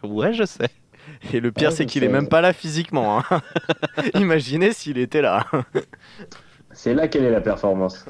ouais, 0.05 0.33
je 0.35 0.45
sais. 0.45 0.69
Et 1.33 1.41
le 1.41 1.53
pire, 1.53 1.73
c'est 1.73 1.87
qu'il 1.87 2.05
est 2.05 2.09
même 2.09 2.29
pas 2.29 2.41
là 2.41 2.53
physiquement. 2.53 3.19
hein. 3.31 3.41
Imaginez 4.15 4.73
s'il 4.73 4.99
était 4.99 5.23
là. 5.23 5.47
C'est 6.73 6.95
là 6.95 7.09
quelle 7.09 7.25
est 7.25 7.31
la 7.31 7.41
performance. 7.41 8.05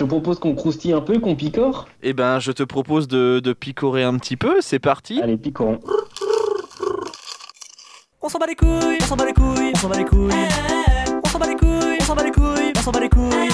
Je 0.00 0.06
te 0.06 0.08
propose 0.08 0.38
qu'on 0.38 0.54
croustille 0.54 0.94
un 0.94 1.02
peu, 1.02 1.18
qu'on 1.18 1.36
picore. 1.36 1.86
Eh 2.02 2.14
ben, 2.14 2.38
je 2.38 2.52
te 2.52 2.62
propose 2.62 3.06
de, 3.06 3.38
de 3.44 3.52
picorer 3.52 4.02
un 4.02 4.16
petit 4.16 4.38
peu. 4.38 4.62
C'est 4.62 4.78
parti. 4.78 5.20
Allez, 5.20 5.36
picorons. 5.36 5.78
On 8.22 8.30
s'en 8.30 8.38
bat 8.38 8.46
les 8.46 8.54
couilles, 8.54 8.96
on 9.02 9.04
s'en 9.04 9.16
bat 9.16 9.26
les 9.26 9.34
couilles, 9.34 9.72
on 9.74 9.78
s'en 9.78 9.90
bat 9.90 9.98
les 9.98 10.06
couilles. 10.06 10.30
On 11.22 11.28
s'en 11.28 11.38
bat 11.38 11.46
les 11.46 11.54
couilles, 11.54 11.98
on 12.00 12.04
s'en 12.04 12.14
bat 12.14 12.24
les 12.24 12.30
couilles, 12.30 12.72
on 12.78 12.80
s'en 12.80 12.92
bat 12.92 13.00
les 13.00 13.08
couilles. 13.10 13.50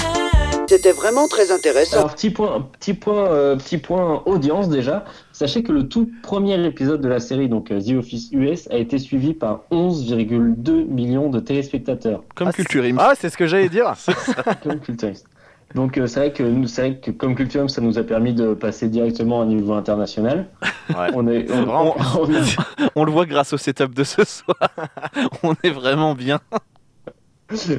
C'était 0.68 0.92
vraiment 0.92 1.26
très 1.26 1.50
intéressant. 1.50 1.96
Alors, 1.96 2.14
petit 2.14 2.30
point, 2.30 2.68
petit 2.78 2.94
point, 2.94 3.26
euh, 3.26 3.56
petit 3.56 3.78
point 3.78 4.22
audience 4.26 4.68
déjà. 4.68 5.04
Sachez 5.32 5.64
que 5.64 5.72
le 5.72 5.88
tout 5.88 6.08
premier 6.22 6.64
épisode 6.64 7.00
de 7.00 7.08
la 7.08 7.18
série, 7.18 7.48
donc 7.48 7.72
euh, 7.72 7.80
The 7.80 7.96
Office 7.98 8.28
US, 8.30 8.68
a 8.70 8.76
été 8.76 8.98
suivi 9.00 9.34
par 9.34 9.62
11,2 9.72 10.84
millions 10.86 11.28
de 11.28 11.40
téléspectateurs. 11.40 12.22
Comme 12.36 12.46
Ah, 12.46 12.52
Culture. 12.52 12.84
Ah, 12.98 13.14
c'est 13.18 13.30
ce 13.30 13.36
que 13.36 13.48
j'allais 13.48 13.68
dire. 13.68 13.94
comme 14.62 14.78
culturiste. 14.78 15.26
Donc 15.74 15.98
euh, 15.98 16.06
c'est 16.06 16.20
vrai 16.20 16.32
que 16.32 16.42
nous, 16.42 16.66
c'est 16.66 16.80
vrai 16.82 16.96
que 17.00 17.10
comme 17.10 17.34
Culture, 17.34 17.68
ça 17.68 17.80
nous 17.82 17.98
a 17.98 18.02
permis 18.02 18.32
de 18.32 18.54
passer 18.54 18.88
directement 18.88 19.40
à 19.40 19.44
un 19.44 19.46
niveau 19.48 19.74
international. 19.74 20.46
Ouais. 20.90 21.08
On 21.14 21.26
est, 21.28 21.50
on, 21.50 21.54
Vraiment. 21.64 21.94
on- 22.16 22.20
on 22.22 22.30
est- 22.30 22.56
On 22.94 23.04
le 23.04 23.12
voit 23.12 23.26
grâce 23.26 23.52
au 23.52 23.56
setup 23.58 23.94
de 23.94 24.04
ce 24.04 24.24
soir. 24.24 24.56
On 25.42 25.54
est 25.62 25.70
vraiment 25.70 26.14
bien. 26.14 26.38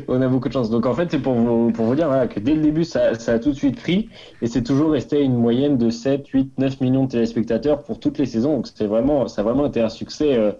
on 0.07 0.21
a 0.21 0.27
beaucoup 0.27 0.47
de 0.47 0.53
chance. 0.53 0.69
Donc 0.69 0.85
en 0.85 0.93
fait, 0.93 1.09
c'est 1.11 1.19
pour 1.19 1.33
vous, 1.33 1.71
pour 1.71 1.85
vous 1.85 1.95
dire 1.95 2.07
voilà, 2.07 2.27
que 2.27 2.39
dès 2.39 2.53
le 2.55 2.61
début, 2.61 2.83
ça, 2.83 3.15
ça 3.15 3.33
a 3.33 3.39
tout 3.39 3.49
de 3.49 3.55
suite 3.55 3.77
pris 3.81 4.09
et 4.41 4.47
c'est 4.47 4.63
toujours 4.63 4.91
resté 4.91 5.21
une 5.21 5.35
moyenne 5.35 5.77
de 5.77 5.89
7, 5.89 6.27
8, 6.27 6.51
9 6.57 6.79
millions 6.81 7.05
de 7.05 7.11
téléspectateurs 7.11 7.83
pour 7.83 7.99
toutes 7.99 8.17
les 8.17 8.25
saisons. 8.25 8.57
Donc 8.57 8.67
c'est 8.73 8.85
vraiment, 8.87 9.27
ça 9.27 9.41
a 9.41 9.43
vraiment 9.43 9.65
été 9.65 9.81
un 9.81 9.89
succès 9.89 10.35
euh, 10.37 10.51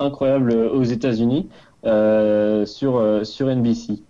incroyable 0.00 0.52
aux 0.52 0.82
États-Unis 0.84 1.48
euh, 1.84 2.64
sur, 2.64 2.96
euh, 2.96 3.24
sur 3.24 3.48
NBC. 3.48 4.02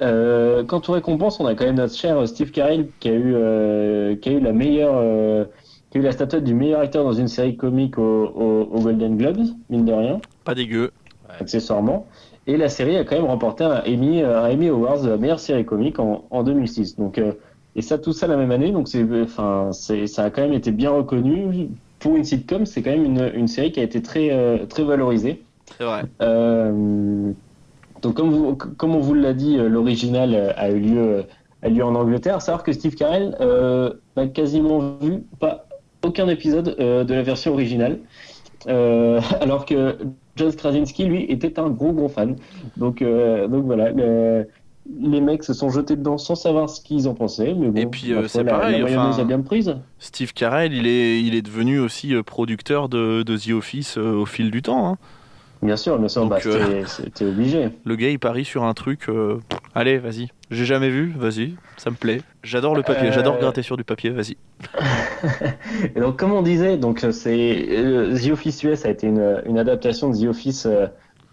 Euh, 0.00 0.64
quant 0.64 0.80
aux 0.88 0.92
récompenses, 0.92 1.40
on 1.40 1.46
a 1.46 1.54
quand 1.54 1.64
même 1.64 1.76
notre 1.76 1.94
cher 1.96 2.26
Steve 2.28 2.50
Carell 2.52 2.92
qui 3.00 3.08
a 3.08 3.14
eu, 3.14 3.34
euh, 3.34 4.16
qui 4.16 4.28
a 4.28 4.32
eu 4.32 4.40
la 4.40 4.52
meilleure, 4.52 4.94
euh, 4.96 5.44
qui 5.90 5.98
a 5.98 6.00
eu 6.00 6.04
la 6.04 6.12
statuette 6.12 6.44
du 6.44 6.54
meilleur 6.54 6.80
acteur 6.80 7.04
dans 7.04 7.12
une 7.12 7.28
série 7.28 7.56
comique 7.56 7.98
au, 7.98 8.02
au- 8.26 8.62
au 8.72 8.80
Golden 8.80 9.16
Globes, 9.16 9.40
mine 9.68 9.84
de 9.84 9.92
rien 9.92 10.20
Pas 10.44 10.54
dégueu. 10.54 10.92
accessoirement. 11.28 12.08
Et 12.46 12.56
la 12.56 12.68
série 12.68 12.96
a 12.96 13.04
quand 13.04 13.16
même 13.16 13.26
remporté 13.26 13.64
un 13.64 13.82
Emmy, 13.86 14.22
un 14.22 14.50
Emmy 14.50 14.68
Awards 14.68 15.02
de 15.02 15.08
la 15.10 15.16
meilleure 15.18 15.40
série 15.40 15.64
comique 15.64 15.98
en, 15.98 16.26
en 16.30 16.42
2006. 16.42 16.96
Donc, 16.96 17.18
euh, 17.18 17.32
et 17.74 17.82
ça, 17.82 17.98
tout 17.98 18.12
ça 18.12 18.26
la 18.26 18.36
même 18.36 18.50
année. 18.50 18.72
Donc, 18.72 18.88
c'est, 18.88 19.04
enfin, 19.22 19.70
c'est, 19.72 20.06
ça 20.06 20.24
a 20.24 20.30
quand 20.30 20.42
même 20.42 20.52
été 20.54 20.70
bien 20.72 20.90
reconnu. 20.90 21.70
Pour 21.98 22.16
une 22.16 22.24
sitcom, 22.24 22.64
c'est 22.66 22.82
quand 22.82 22.90
même 22.90 23.04
une, 23.04 23.30
une 23.34 23.48
série 23.48 23.72
qui 23.72 23.80
a 23.80 23.82
été 23.82 24.00
très, 24.02 24.30
euh, 24.30 24.66
très 24.66 24.84
valorisée. 24.84 25.48
C'est 25.76 25.84
vrai. 25.84 26.04
Euh, 26.22 27.32
donc, 28.02 28.14
comme, 28.14 28.30
vous- 28.30 28.54
comme 28.56 28.94
on 28.94 29.00
vous 29.00 29.14
l'a 29.14 29.32
dit, 29.34 29.56
euh, 29.58 29.68
l'original 29.68 30.34
euh, 30.34 30.52
a 30.56 30.70
eu 30.70 30.80
lieu, 30.80 30.98
euh, 30.98 31.22
a 31.62 31.68
eu 31.68 31.74
lieu 31.74 31.84
en 31.84 31.94
Angleterre. 31.94 32.36
À 32.36 32.40
savoir 32.40 32.62
que 32.62 32.72
Steve 32.72 32.94
Carell 32.94 33.36
euh, 33.40 33.92
n'a 34.16 34.26
quasiment 34.28 34.96
vu 35.00 35.22
pas 35.40 35.66
aucun 36.04 36.28
épisode 36.28 36.76
euh, 36.80 37.04
de 37.04 37.14
la 37.14 37.22
version 37.22 37.52
originale. 37.52 37.98
Euh, 38.66 39.20
alors 39.40 39.64
que 39.66 39.96
John 40.36 40.52
Krasinski, 40.54 41.04
lui, 41.04 41.24
était 41.24 41.58
un 41.58 41.70
gros 41.70 41.92
gros 41.92 42.08
fan. 42.08 42.36
Donc, 42.76 43.02
donc 43.02 43.64
voilà, 43.64 43.90
le- 43.90 44.46
les 45.00 45.20
mecs 45.20 45.44
se 45.44 45.52
sont 45.52 45.68
jetés 45.68 45.96
dedans 45.96 46.16
sans 46.16 46.34
savoir 46.34 46.70
ce 46.70 46.80
qu'ils 46.80 47.08
en 47.08 47.14
pensaient. 47.14 47.52
Mais 47.54 47.68
bon, 47.68 47.78
Et 47.80 47.86
puis, 47.86 48.12
c'est 48.28 48.42
pareil, 48.44 48.80
la 48.80 48.86
enfin, 49.10 49.20
a 49.20 49.24
bien 49.24 49.40
prise. 49.40 49.76
Steve 49.98 50.32
Carell, 50.32 50.72
il 50.72 50.86
est, 50.86 51.20
il 51.20 51.34
est 51.34 51.42
devenu 51.42 51.78
aussi 51.78 52.14
producteur 52.24 52.88
de, 52.88 53.22
de 53.22 53.36
The 53.36 53.50
Office 53.50 53.98
au 53.98 54.24
fil 54.24 54.50
du 54.50 54.62
temps. 54.62 54.88
hein. 54.88 54.96
Bien 55.60 55.76
sûr, 55.76 55.98
bien 55.98 56.06
sûr, 56.08 56.26
bah, 56.26 56.38
euh, 56.46 56.82
c'était 56.86 57.02
c'était 57.06 57.24
obligé. 57.24 57.70
Le 57.84 57.96
gars, 57.96 58.10
il 58.10 58.18
parie 58.20 58.44
sur 58.44 58.62
un 58.64 58.74
truc. 58.74 59.08
euh, 59.08 59.38
Allez, 59.74 59.98
vas-y. 59.98 60.28
J'ai 60.52 60.64
jamais 60.64 60.88
vu, 60.88 61.12
vas-y. 61.18 61.54
Ça 61.76 61.90
me 61.90 61.96
plaît. 61.96 62.20
J'adore 62.44 62.74
le 62.76 62.82
papier, 62.82 63.08
Euh, 63.08 63.12
j'adore 63.12 63.38
gratter 63.38 63.62
sur 63.62 63.76
du 63.76 63.82
papier, 63.84 64.10
vas-y. 64.10 64.36
Et 65.96 66.00
donc, 66.00 66.16
comme 66.18 66.32
on 66.32 66.42
disait, 66.42 66.76
donc 66.76 67.02
euh, 67.04 67.10
c'est 67.12 67.66
euh, 67.70 68.16
The 68.16 68.30
Office 68.32 68.62
US 68.62 68.84
a 68.84 68.90
été 68.90 69.06
une, 69.08 69.42
une 69.46 69.58
adaptation 69.58 70.10
de 70.10 70.16
The 70.16 70.28
Office, 70.28 70.66
euh, 70.66 70.86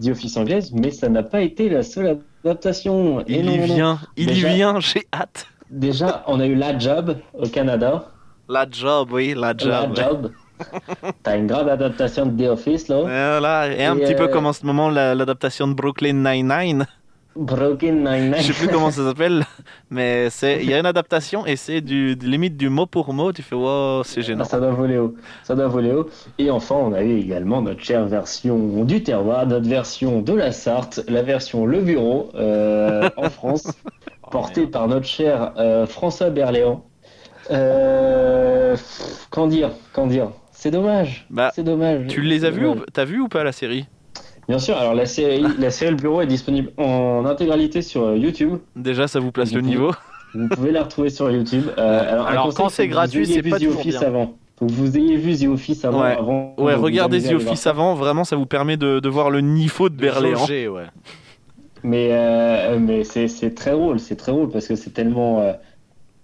The 0.03 0.09
Office 0.09 0.37
anglaise, 0.37 0.71
mais 0.73 0.91
ça 0.91 1.07
n'a 1.09 1.23
pas 1.23 1.41
été 1.41 1.69
la 1.69 1.83
seule 1.83 2.19
adaptation. 2.43 3.21
Et 3.21 3.39
Il 3.39 3.45
non, 3.45 3.51
y 3.53 3.57
non. 3.59 3.65
vient, 3.75 3.99
il 4.17 4.27
Déjà- 4.27 4.49
y 4.51 4.55
vient, 4.55 4.79
j'ai 4.79 5.03
hâte. 5.13 5.47
Déjà, 5.69 6.23
on 6.27 6.39
a 6.39 6.45
eu 6.47 6.55
La 6.55 6.77
Job 6.77 7.17
au 7.33 7.47
Canada. 7.47 8.11
La 8.49 8.67
job, 8.69 9.09
oui, 9.11 9.33
la 9.35 9.53
La 9.53 9.57
job. 9.57 9.95
Job. 9.95 10.31
T'as 11.23 11.37
une 11.37 11.47
grande 11.47 11.69
adaptation 11.69 12.25
de 12.25 12.43
The 12.43 12.49
Office 12.49 12.87
là. 12.87 13.01
Voilà, 13.01 13.67
et 13.67 13.85
un 13.85 13.97
Et, 13.97 14.01
petit 14.01 14.15
peu 14.15 14.23
euh, 14.23 14.27
comme 14.27 14.45
en 14.45 14.53
ce 14.53 14.65
moment 14.65 14.89
la- 14.89 15.15
l'adaptation 15.15 15.67
de 15.67 15.73
Brooklyn 15.73 16.13
Nine-Nine. 16.13 16.85
Broken 17.35 17.97
Nine-Nine. 18.05 18.35
Je 18.37 18.43
sais 18.43 18.53
plus 18.53 18.69
comment 18.69 18.91
ça 18.91 19.03
s'appelle, 19.07 19.43
mais 19.89 20.29
c'est 20.29 20.63
il 20.63 20.69
y 20.69 20.73
a 20.73 20.79
une 20.79 20.85
adaptation 20.85 21.45
et 21.45 21.57
c'est 21.57 21.81
du 21.81 22.15
limite 22.15 22.55
du 22.55 22.69
mot 22.69 22.85
pour 22.85 23.13
mot. 23.13 23.33
Tu 23.33 23.41
fais 23.41 23.55
wow, 23.55 24.03
c'est 24.05 24.21
gênant. 24.21 24.45
Ça 24.45 24.57
doit 24.57 24.71
voler 24.71 24.97
haut. 24.97 25.15
Ça 25.43 25.53
doit 25.53 25.67
voler 25.67 25.91
haut. 25.91 26.07
Et 26.37 26.49
enfin, 26.49 26.75
on 26.75 26.93
a 26.93 27.03
eu 27.03 27.17
également 27.19 27.61
notre 27.61 27.81
chère 27.81 28.05
version 28.05 28.85
du 28.85 29.03
terroir, 29.03 29.45
notre 29.47 29.67
version 29.67 30.21
de 30.21 30.33
la 30.33 30.53
Sarthe, 30.53 31.01
la 31.09 31.23
version 31.23 31.65
Le 31.65 31.81
Bureau 31.81 32.29
euh, 32.35 33.09
en 33.17 33.29
France, 33.29 33.67
portée 34.31 34.65
par 34.65 34.87
notre 34.87 35.05
cher 35.05 35.51
euh, 35.57 35.85
François 35.85 36.29
Berléand. 36.29 36.85
Euh, 37.51 38.75
qu'en 39.29 39.47
dire 39.47 39.71
Qu'en 39.93 40.07
dire? 40.07 40.29
C'est 40.55 40.71
dommage. 40.71 41.25
Bah, 41.29 41.51
c'est 41.53 41.63
dommage. 41.63 42.07
Tu 42.07 42.21
les 42.21 42.45
as 42.45 42.49
vus. 42.49 42.67
T'as 42.93 43.05
vu 43.05 43.21
ou 43.21 43.27
pas 43.27 43.43
la 43.43 43.51
série? 43.51 43.85
Bien 44.47 44.59
sûr. 44.59 44.77
Alors 44.77 44.93
la 44.95 45.05
série, 45.05 45.43
la 45.59 45.69
série 45.69 45.91
Le 45.91 45.97
Bureau 45.97 46.21
est 46.21 46.27
disponible 46.27 46.71
en 46.77 47.25
intégralité 47.25 47.81
sur 47.81 48.03
euh, 48.03 48.17
YouTube. 48.17 48.57
Déjà, 48.75 49.07
ça 49.07 49.19
vous 49.19 49.31
place 49.31 49.53
le 49.53 49.61
niveau. 49.61 49.91
Vous 50.33 50.47
pouvez 50.49 50.71
la 50.71 50.83
retrouver 50.83 51.09
sur 51.09 51.29
YouTube. 51.31 51.63
Euh, 51.77 52.11
alors, 52.11 52.27
un 52.27 52.31
Alors, 52.31 52.45
conseil, 52.45 52.57
quand 52.57 52.63
faut 52.63 52.69
c'est 52.69 52.83
que 52.83 52.87
vous 52.89 52.93
gratuit, 52.93 53.23
ayez 53.23 53.33
c'est 53.35 53.41
vu 53.41 53.49
pas 53.51 53.57
The 53.59 53.63
toujours 53.63 53.79
Office 53.79 53.99
bien. 53.99 54.07
avant. 54.07 54.33
Faut 54.57 54.65
que 54.67 54.71
vous 54.71 54.97
ayez 54.97 55.17
vu 55.17 55.35
The 55.37 55.47
Office 55.49 55.85
avant. 55.85 56.01
Ouais. 56.01 56.15
avant 56.17 56.55
Ouais, 56.57 56.73
de 56.73 56.79
regardez 56.79 57.21
The 57.21 57.33
Office 57.33 57.67
avant. 57.67 57.93
Vraiment, 57.95 58.23
ça 58.23 58.35
vous 58.35 58.45
permet 58.45 58.77
de, 58.77 58.99
de 58.99 59.09
voir 59.09 59.29
le 59.29 59.41
niveau 59.41 59.89
de 59.89 59.95
Berléand. 59.95 60.39
Jauger, 60.39 60.67
ouais. 60.67 60.85
Mais, 61.83 62.09
euh, 62.11 62.79
mais 62.79 63.03
c'est 63.03 63.27
c'est 63.27 63.53
très 63.53 63.71
drôle, 63.71 63.99
c'est 63.99 64.15
très 64.15 64.31
drôle 64.31 64.49
parce 64.49 64.67
que 64.67 64.75
c'est 64.75 64.89
tellement 64.91 65.39
euh, 65.41 65.53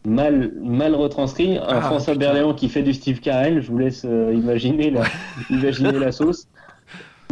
mal, 0.06 0.52
mal 0.62 0.96
retranscrit. 0.96 1.58
Un 1.58 1.64
Ah, 1.68 1.82
François 1.82 2.14
putain. 2.14 2.26
Berléand 2.26 2.54
qui 2.54 2.70
fait 2.70 2.84
du 2.84 2.94
Steve 2.94 3.20
Carell, 3.20 3.62
je 3.62 3.72
vous 3.72 3.78
laisse 3.78 4.04
euh, 4.06 4.34
imaginer, 4.34 4.90
la, 4.92 5.04
imaginer 5.50 5.92
la 6.00 6.12
sauce. 6.12 6.48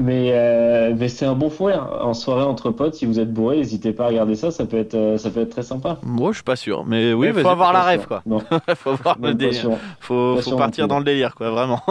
Mais, 0.02 0.30
euh, 0.32 0.94
mais 0.98 1.10
c'est 1.10 1.26
un 1.26 1.36
bon 1.36 1.50
fou 1.50 1.66
rire. 1.66 1.86
En 2.02 2.14
soirée 2.14 2.46
entre 2.46 2.72
potes, 2.72 2.94
si 2.96 3.06
vous 3.06 3.20
êtes 3.20 3.34
bourré, 3.34 3.58
n'hésitez 3.58 3.92
pas 3.92 4.06
à 4.06 4.08
regarder 4.08 4.36
ça, 4.36 4.50
ça 4.50 4.66
peut 4.66 4.78
être, 4.78 4.96
euh, 4.96 5.18
ça 5.18 5.30
peut 5.30 5.42
être 5.42 5.50
très 5.50 5.64
sympa. 5.64 5.98
Moi, 6.04 6.32
je 6.32 6.36
suis 6.38 6.44
pas 6.44 6.56
sûr, 6.56 6.86
mais 6.86 7.12
oui, 7.12 7.28
Mais 7.28 7.32
vas-y. 7.34 7.44
faut 7.44 7.50
avoir 7.50 7.74
la 7.74 7.84
rêve, 7.84 8.08
quoi. 8.08 8.22
Non, 8.26 8.40
faut 8.76 8.94
voir 8.96 9.18
le 9.22 9.34
délire. 9.34 9.72
Faut, 10.00 10.38
faut 10.42 10.56
partir 10.56 10.88
dans 10.88 11.00
le 11.00 11.04
délire, 11.06 11.36
quoi, 11.36 11.50
vraiment. 11.50 11.82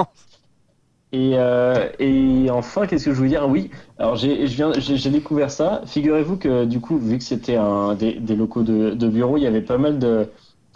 Et, 1.12 1.32
euh, 1.34 1.88
et 1.98 2.48
enfin, 2.50 2.86
qu'est-ce 2.86 3.06
que 3.06 3.12
je 3.12 3.16
voulais 3.16 3.30
dire? 3.30 3.46
Oui, 3.48 3.70
alors 3.98 4.16
j'ai 4.16 5.10
découvert 5.10 5.50
ça. 5.50 5.82
Figurez-vous 5.86 6.36
que 6.36 6.64
du 6.66 6.80
coup, 6.80 6.98
vu 6.98 7.16
que 7.18 7.24
c'était 7.24 7.56
un 7.56 7.94
des, 7.94 8.14
des 8.14 8.36
locaux 8.36 8.62
de, 8.62 8.90
de 8.90 9.08
bureau, 9.08 9.36
il 9.38 9.42
y 9.42 9.46
avait 9.46 9.62
pas 9.62 9.78
mal 9.78 9.98
de 9.98 10.28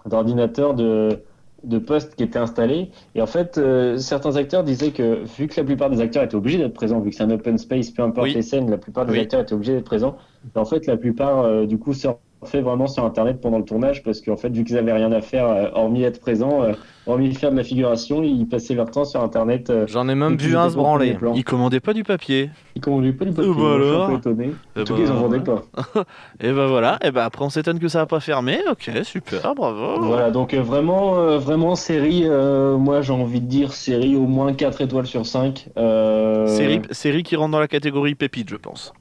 d'ordinateurs 0.07 0.75
de, 0.75 1.23
de 1.65 1.79
postes 1.79 2.15
qui 2.17 2.25
étaient 2.25 2.39
installés. 2.39 2.91
Et 3.15 3.23
en 3.23 3.27
fait, 3.27 3.59
euh, 3.59 3.97
certains 3.99 4.37
acteurs 4.37 4.65
disaient 4.65 4.91
que 4.93 5.25
vu 5.25 5.47
que 5.47 5.59
la 5.61 5.65
plupart 5.65 5.91
des 5.91 6.01
acteurs 6.01 6.23
étaient 6.25 6.35
obligés 6.35 6.59
d'être 6.59 6.75
présents, 6.75 7.01
vu 7.01 7.11
que 7.11 7.17
c'est 7.17 7.23
un 7.23 7.31
open 7.31 7.59
space, 7.59 7.91
peu 7.91 8.03
importe 8.03 8.27
Oui. 8.29 8.35
les 8.35 8.43
scènes, 8.43 8.71
la 8.71 8.79
plupart 8.79 9.07
des 9.07 9.13
Oui. 9.13 9.21
acteurs 9.21 9.41
étaient 9.41 9.55
obligés 9.55 9.75
d'être 9.75 9.85
présents. 9.85 10.17
En 10.55 10.65
fait, 10.65 10.87
la 10.87 10.97
plupart 10.97 11.41
euh, 11.45 11.67
du 11.67 11.79
coup 11.79 11.95
surfaient 12.43 12.61
vraiment 12.63 12.87
sur 12.89 13.05
Internet 13.05 13.41
pendant 13.41 13.59
le 13.59 13.65
tournage 13.65 14.03
parce 14.03 14.21
qu'en 14.21 14.37
fait, 14.37 14.51
vu 14.51 14.65
qu'ils 14.65 14.77
avaient 14.77 14.93
rien 14.93 15.13
à 15.13 15.21
faire 15.21 15.47
euh, 15.49 15.69
hormis 15.75 16.03
être 16.03 16.21
présents, 16.21 16.63
euh, 16.65 16.73
hormis 17.07 17.33
faire 17.35 17.53
de 17.53 17.57
la 17.57 17.63
figuration, 17.65 18.23
ils 18.23 18.47
passaient 18.47 18.75
leur 18.75 18.91
temps 18.91 19.05
sur 19.05 19.23
Internet. 19.23 19.71
euh, 19.71 19.87
J'en 19.89 20.09
ai 20.09 20.15
même 20.15 20.37
vu 20.37 20.57
un 20.57 20.69
se 20.69 20.75
branler. 20.77 21.17
Ils 21.35 21.45
commandaient 21.45 21.81
pas 21.81 21.93
du 21.93 22.03
papier. 22.03 22.51
Ils 22.75 22.83
commandaient 22.83 23.13
pas 23.13 23.25
du 23.27 23.33
papier. 23.33 23.53
Bah 23.53 23.77
je 23.79 23.83
suis 23.85 23.91
un 23.93 23.95
alors 23.95 24.09
peu 24.09 24.15
étonné. 24.17 24.51
Eh 24.77 24.81
En 24.81 24.85
tout 24.85 24.95
ben, 24.95 24.99
cas, 24.99 25.07
ils 25.07 25.13
en 25.13 25.21
vendaient 25.21 25.41
pas. 25.41 25.63
Et 26.41 26.53
ben 26.53 26.67
voilà, 26.67 26.99
et 27.05 27.11
ben 27.13 27.23
après 27.23 27.45
on 27.45 27.51
s'étonne 27.51 27.79
que 27.79 27.89
ça 27.89 28.01
a 28.01 28.07
pas 28.07 28.21
fermé. 28.21 28.59
Ok, 28.71 28.91
super, 29.05 29.55
bravo. 29.55 30.01
Voilà, 30.03 30.31
donc 30.31 30.53
euh, 30.55 30.63
vraiment, 30.63 31.17
euh, 31.19 31.39
vraiment 31.39 31.77
série. 31.77 32.23
euh, 32.25 32.77
moi, 32.77 33.03
j'ai 33.03 33.13
envie 33.13 33.41
de 33.41 33.47
dire 33.47 33.73
série 33.73 34.17
au 34.17 34.27
moins 34.27 34.53
4 34.53 34.81
étoiles 34.81 35.07
sur 35.07 35.27
5. 35.27 35.69
Euh, 35.77 36.47
Série, 36.49 36.81
série 36.91 37.23
qui 37.23 37.37
rentre 37.37 37.53
dans 37.53 37.61
la 37.61 37.69
catégorie 37.69 38.15
pépite, 38.17 38.51
je 38.51 38.57
pense. 38.57 38.93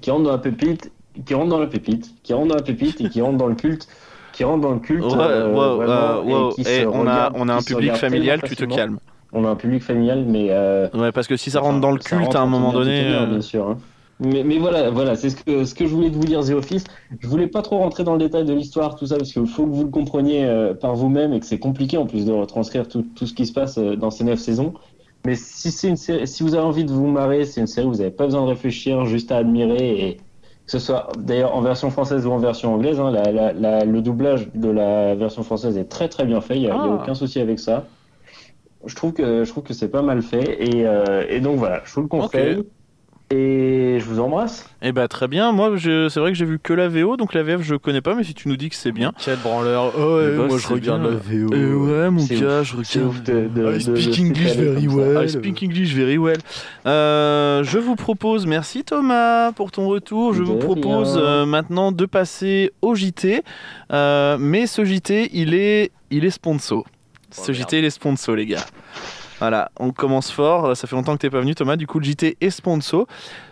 qui 0.00 0.10
rentre 0.10 0.24
dans 0.24 0.32
la 0.32 0.38
pépite, 0.38 0.90
qui 1.24 1.34
rentre 1.34 1.48
dans 1.48 1.58
la 1.60 1.66
pépite, 1.66 2.14
qui 2.22 2.32
rentre 2.32 2.48
dans 2.48 2.56
la 2.56 2.62
pépite 2.62 3.00
et 3.00 3.08
qui 3.08 3.20
rentre 3.20 3.38
dans 3.38 3.46
le 3.46 3.54
culte, 3.54 3.88
qui 4.32 4.44
rentre 4.44 4.60
dans 4.62 4.72
le 4.72 4.80
culte. 4.80 5.04
Ouais, 5.04 5.12
euh, 5.20 5.48
vraiment, 5.48 6.22
et 6.28 6.34
ouais, 6.46 6.52
qui 6.54 6.60
et 6.62 6.64
se 6.82 6.86
on 6.86 7.06
a, 7.06 7.30
on 7.34 7.48
a 7.48 7.54
un 7.54 7.62
public 7.62 7.94
familial, 7.94 8.42
tu 8.42 8.56
te 8.56 8.64
calmes. 8.64 8.98
On 9.32 9.44
a 9.44 9.48
un 9.48 9.56
public 9.56 9.82
familial, 9.82 10.24
mais 10.26 10.46
euh, 10.50 10.88
Ouais, 10.94 11.10
parce 11.12 11.26
que 11.26 11.36
si 11.36 11.50
ça 11.50 11.60
rentre 11.60 11.80
dans 11.80 11.90
le 11.90 11.98
culte 11.98 12.34
à 12.34 12.40
un 12.40 12.44
en 12.44 12.46
moment 12.46 12.72
donné. 12.72 13.02
bien, 13.04 13.22
euh, 13.22 13.26
bien 13.26 13.40
sûr. 13.40 13.68
hein. 13.68 13.78
Mais, 14.20 14.44
mais 14.44 14.58
voilà, 14.58 14.90
voilà, 14.90 15.16
c'est 15.16 15.30
ce 15.30 15.36
que, 15.36 15.64
ce 15.64 15.74
que 15.74 15.86
je 15.86 15.90
voulais 15.92 16.08
vous 16.08 16.20
dire, 16.24 16.40
The 16.44 16.50
Office. 16.50 16.84
Je 17.18 17.26
voulais 17.26 17.48
pas 17.48 17.62
trop 17.62 17.78
rentrer 17.78 18.04
dans 18.04 18.12
le 18.12 18.20
détail 18.20 18.44
de 18.44 18.52
l'histoire, 18.52 18.94
tout 18.94 19.06
ça, 19.06 19.16
parce 19.16 19.32
qu'il 19.32 19.44
faut 19.46 19.66
que 19.66 19.72
vous 19.72 19.82
le 19.84 19.90
compreniez 19.90 20.44
euh, 20.44 20.72
par 20.72 20.94
vous-même 20.94 21.32
et 21.32 21.40
que 21.40 21.46
c'est 21.46 21.58
compliqué 21.58 21.96
en 21.96 22.06
plus 22.06 22.24
de 22.24 22.30
retranscrire 22.32 22.86
tout, 22.86 23.04
tout 23.16 23.26
ce 23.26 23.34
qui 23.34 23.44
se 23.44 23.52
passe 23.52 23.76
euh, 23.78 23.96
dans 23.96 24.10
ces 24.12 24.22
neuf 24.22 24.38
saisons. 24.38 24.72
Mais 25.26 25.34
si 25.34 25.72
c'est 25.72 25.88
une 25.88 25.96
série, 25.96 26.28
si 26.28 26.44
vous 26.44 26.54
avez 26.54 26.62
envie 26.64 26.84
de 26.84 26.92
vous 26.92 27.08
marrer, 27.08 27.44
c'est 27.44 27.60
une 27.60 27.66
série 27.66 27.86
où 27.88 27.90
vous 27.92 27.98
n'avez 27.98 28.10
pas 28.12 28.26
besoin 28.26 28.42
de 28.44 28.50
réfléchir, 28.50 29.04
juste 29.04 29.32
à 29.32 29.38
admirer 29.38 30.08
et 30.08 30.16
que 30.66 30.72
ce 30.72 30.78
soit 30.78 31.08
d'ailleurs 31.18 31.54
en 31.54 31.60
version 31.60 31.90
française 31.90 32.26
ou 32.26 32.30
en 32.32 32.38
version 32.38 32.74
anglaise, 32.74 32.98
hein, 32.98 33.10
la- 33.10 33.30
la- 33.30 33.52
la- 33.52 33.84
le 33.84 34.00
doublage 34.00 34.48
de 34.54 34.70
la 34.70 35.14
version 35.14 35.42
française 35.42 35.76
est 35.76 35.84
très 35.84 36.08
très 36.08 36.24
bien 36.24 36.40
fait, 36.40 36.56
il 36.56 36.62
n'y 36.62 36.68
a, 36.68 36.74
y 36.74 36.78
a 36.78 36.82
Ah. 36.82 36.98
aucun 37.02 37.14
souci 37.14 37.38
avec 37.40 37.58
ça. 37.58 37.84
Je 38.86 38.94
trouve 38.94 39.12
que 39.12 39.44
je 39.44 39.50
trouve 39.50 39.62
que 39.64 39.72
c'est 39.74 39.88
pas 39.88 40.02
mal 40.02 40.22
fait 40.22 40.62
et, 40.62 40.86
euh, 40.86 41.24
et 41.28 41.40
donc 41.40 41.56
voilà, 41.58 41.80
je 41.84 41.94
vous 41.94 42.02
le 42.02 42.08
conseille 42.08 42.62
et 43.30 43.98
je 44.00 44.04
vous 44.04 44.20
embrasse. 44.20 44.68
Eh 44.82 44.92
ben 44.92 45.08
très 45.08 45.28
bien, 45.28 45.50
moi 45.52 45.72
je- 45.76 46.08
c'est 46.08 46.20
vrai 46.20 46.30
que 46.32 46.38
j'ai 46.38 46.44
vu 46.44 46.58
que 46.58 46.72
la 46.72 46.88
VO, 46.88 47.16
donc 47.16 47.32
la 47.34 47.42
VF 47.42 47.62
je 47.62 47.74
connais 47.74 48.00
pas, 48.02 48.14
mais 48.14 48.22
si 48.22 48.34
tu 48.34 48.48
nous 48.48 48.56
dis 48.56 48.68
que 48.68 48.76
c'est 48.76 48.92
bien. 48.92 49.12
Quel 49.18 49.36
branleur. 49.38 49.92
Oh, 49.98 50.16
ouais, 50.18 50.24
Eh 50.34 50.36
ben, 50.36 50.46
moi 50.46 50.58
je 50.58 50.68
regarde 50.68 51.00
bien. 51.02 51.10
la 51.10 51.16
VO. 51.16 51.50
Eh 51.54 51.72
ouais 51.74 52.10
mon 52.10 52.24
gars, 52.24 52.62
je 52.62 52.76
regarde. 52.76 53.08
ouf 53.08 53.22
de, 53.22 53.48
de, 53.48 53.72
I 53.80 53.84
de- 53.84 53.96
speak 53.96 54.10
de 54.16 54.20
English 54.28 54.52
very 54.56 54.86
well. 54.88 55.24
I 55.24 55.28
speak 55.28 55.62
English 55.62 55.94
very 55.94 56.18
well. 56.18 56.38
Euh, 56.86 57.64
je 57.64 57.78
vous 57.78 57.96
propose, 57.96 58.46
merci 58.46 58.84
Thomas 58.84 59.52
pour 59.52 59.70
ton 59.72 59.88
retour. 59.88 60.34
Je 60.34 60.40
De 60.40 60.44
vous 60.44 60.56
propose 60.58 61.18
euh, 61.20 61.46
maintenant 61.46 61.92
de 61.92 62.04
passer 62.06 62.72
au 62.82 62.94
JT. 62.94 63.42
Euh, 63.92 64.36
mais 64.38 64.66
ce 64.66 64.84
JT, 64.84 65.30
il 65.32 65.54
est, 65.54 65.90
il 66.10 66.24
est 66.24 66.30
sponsor. 66.30 66.84
Ce 67.30 67.50
merde. 67.50 67.62
JT, 67.62 67.78
il 67.78 67.84
est 67.84 67.90
sponsor, 67.90 68.36
les 68.36 68.46
gars. 68.46 68.64
Voilà, 69.44 69.70
on 69.78 69.90
commence 69.90 70.30
fort. 70.30 70.74
Ça 70.74 70.86
fait 70.86 70.96
longtemps 70.96 71.12
que 71.12 71.18
t'es 71.18 71.28
pas 71.28 71.40
venu, 71.40 71.54
Thomas. 71.54 71.76
Du 71.76 71.86
coup, 71.86 71.98
le 71.98 72.04
JT 72.06 72.38
est 72.40 72.48
sponsor. 72.48 73.06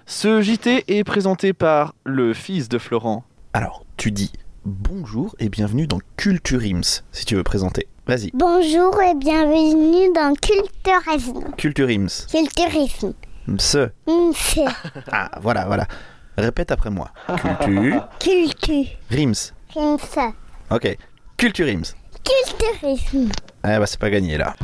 Ce 0.07 0.41
JT 0.41 0.85
est 0.89 1.05
présenté 1.05 1.53
par 1.53 1.93
le 2.05 2.33
fils 2.33 2.71
de 2.71 2.79
Florent. 2.79 3.25
Alors, 3.53 3.85
tu 3.99 4.11
dis 4.11 4.33
bonjour 4.65 5.37
et 5.39 5.51
bienvenue 5.51 5.87
dans 5.87 5.99
Culturims, 6.17 7.03
si 7.13 7.27
tu 7.27 7.35
veux 7.35 7.43
présenter. 7.43 7.89
Vas-y, 8.07 8.31
Bonjour 8.33 9.03
et 9.03 9.15
bienvenue 9.15 10.11
dans 10.15 10.33
Culturisme. 10.33 11.53
Culturims. 11.59 12.27
Culturisme. 12.31 13.13
Ce. 13.59 13.91
Mse. 14.07 14.61
Ah, 15.13 15.31
voilà, 15.43 15.67
voilà. 15.67 15.87
Répète 16.39 16.71
après 16.73 16.89
moi. 16.89 17.11
Cultu. 17.61 17.93
Cultu. 18.19 18.89
Rims. 19.11 19.53
Mse. 19.77 20.19
Ok. 20.71 20.97
Culturims. 21.37 21.93
Culturisme. 22.25 23.29
Ah 23.63 23.79
bah 23.79 23.87
c'est 23.87 24.01
pas 24.01 24.11
gagné 24.11 24.39
là. 24.39 24.55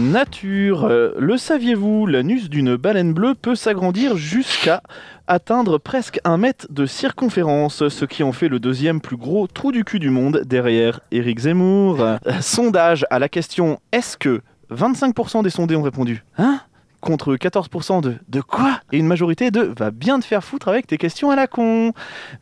Nature, 0.00 0.84
euh, 0.84 1.12
le 1.18 1.36
saviez-vous, 1.36 2.06
l'anus 2.06 2.48
d'une 2.48 2.76
baleine 2.76 3.12
bleue 3.12 3.34
peut 3.34 3.54
s'agrandir 3.54 4.16
jusqu'à 4.16 4.82
atteindre 5.26 5.76
presque 5.76 6.18
un 6.24 6.38
mètre 6.38 6.66
de 6.70 6.86
circonférence, 6.86 7.86
ce 7.88 8.04
qui 8.06 8.22
en 8.22 8.32
fait 8.32 8.48
le 8.48 8.58
deuxième 8.60 9.02
plus 9.02 9.18
gros 9.18 9.46
trou 9.46 9.72
du 9.72 9.84
cul 9.84 9.98
du 9.98 10.08
monde 10.08 10.42
derrière 10.46 11.00
Éric 11.12 11.40
Zemmour. 11.40 12.00
Euh, 12.00 12.16
sondage 12.40 13.04
à 13.10 13.18
la 13.18 13.28
question 13.28 13.78
Est-ce 13.92 14.16
que 14.16 14.40
25% 14.72 15.42
des 15.42 15.50
sondés 15.50 15.76
ont 15.76 15.82
répondu 15.82 16.24
Hein? 16.38 16.60
contre 17.00 17.34
14% 17.34 18.02
de 18.02 18.16
de 18.28 18.40
quoi? 18.42 18.80
Et 18.92 18.98
une 18.98 19.06
majorité 19.06 19.50
de 19.50 19.72
va 19.78 19.90
bien 19.90 20.20
te 20.20 20.24
faire 20.24 20.44
foutre 20.44 20.68
avec 20.68 20.86
tes 20.86 20.98
questions 20.98 21.30
à 21.30 21.36
la 21.36 21.46
con. 21.46 21.92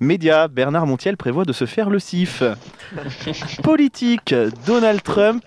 Média, 0.01 0.49
Bernard 0.49 0.87
Montiel 0.87 1.17
prévoit 1.17 1.45
de 1.45 1.53
se 1.53 1.65
faire 1.65 1.91
le 1.91 2.01
sif. 2.01 2.43
Politique, 3.63 4.35
Donald 4.67 5.03
Trump. 5.03 5.45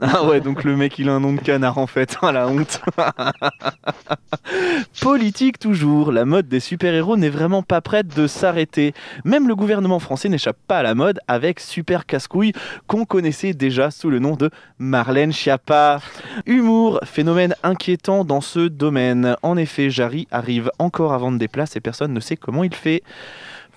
Ah 0.00 0.24
ouais, 0.24 0.40
donc 0.40 0.62
le 0.62 0.76
mec 0.76 0.96
il 1.00 1.08
a 1.08 1.14
un 1.14 1.20
nom 1.20 1.32
de 1.32 1.40
canard 1.40 1.78
en 1.78 1.88
fait, 1.88 2.16
ah 2.22 2.30
la 2.30 2.46
honte. 2.46 2.80
Politique 5.00 5.58
toujours, 5.58 6.12
la 6.12 6.24
mode 6.24 6.46
des 6.46 6.60
super-héros 6.60 7.16
n'est 7.16 7.28
vraiment 7.28 7.62
pas 7.62 7.80
prête 7.80 8.14
de 8.14 8.28
s'arrêter. 8.28 8.94
Même 9.24 9.48
le 9.48 9.56
gouvernement 9.56 9.98
français 9.98 10.28
n'échappe 10.28 10.58
pas 10.68 10.78
à 10.78 10.82
la 10.82 10.94
mode 10.94 11.18
avec 11.26 11.58
Super 11.58 12.06
Casse-Couille 12.06 12.52
qu'on 12.86 13.04
connaissait 13.04 13.54
déjà 13.54 13.90
sous 13.90 14.08
le 14.08 14.20
nom 14.20 14.36
de 14.36 14.50
Marlène 14.78 15.32
Schiappa. 15.32 16.00
Humour, 16.46 17.00
phénomène 17.04 17.56
inquiétant 17.64 18.24
dans 18.24 18.40
ce 18.40 18.68
domaine. 18.68 19.36
En 19.42 19.56
effet, 19.56 19.90
Jarry 19.90 20.28
arrive 20.30 20.70
encore 20.78 21.12
à 21.12 21.18
vendre 21.18 21.38
des 21.38 21.48
places 21.48 21.74
et 21.74 21.80
personne 21.80 22.12
ne 22.12 22.20
sait 22.20 22.36
comment 22.36 22.62
il 22.62 22.74
fait. 22.74 23.02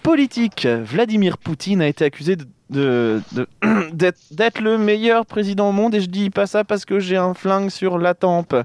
Politique, 0.03 0.67
Vladimir 0.67 1.37
Poutine 1.37 1.81
a 1.81 1.87
été 1.87 2.05
accusé 2.05 2.35
de 2.35 2.45
de- 2.71 3.21
de- 3.33 3.47
d'être 3.93 4.19
d'être 4.31 4.59
le 4.59 4.77
meilleur 4.77 5.25
président 5.25 5.69
au 5.69 5.71
monde 5.71 5.93
et 5.93 6.01
je 6.01 6.07
dis 6.07 6.29
pas 6.29 6.47
ça 6.47 6.63
parce 6.63 6.85
que 6.85 6.99
j'ai 6.99 7.17
un 7.17 7.33
flingue 7.33 7.69
sur 7.69 7.97
la 7.99 8.13
tempe. 8.15 8.55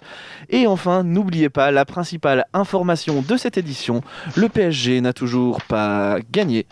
Et 0.48 0.66
enfin, 0.66 1.02
n'oubliez 1.02 1.48
pas 1.50 1.70
la 1.70 1.84
principale 1.84 2.46
information 2.54 3.20
de 3.22 3.36
cette 3.36 3.58
édition, 3.58 4.00
le 4.36 4.48
PSG 4.48 5.00
n'a 5.00 5.12
toujours 5.12 5.60
pas 5.62 6.18
gagné 6.32 6.66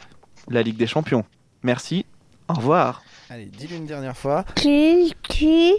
la 0.49 0.63
Ligue 0.63 0.77
des 0.77 0.87
Champions. 0.87 1.25
Merci, 1.63 2.07
au 2.49 2.55
revoir. 2.55 3.03
Allez, 3.31 3.47
dis-le 3.47 3.77
une 3.77 3.87
dernière 3.87 4.17
fois. 4.17 4.45
Culturisme. 4.55 5.75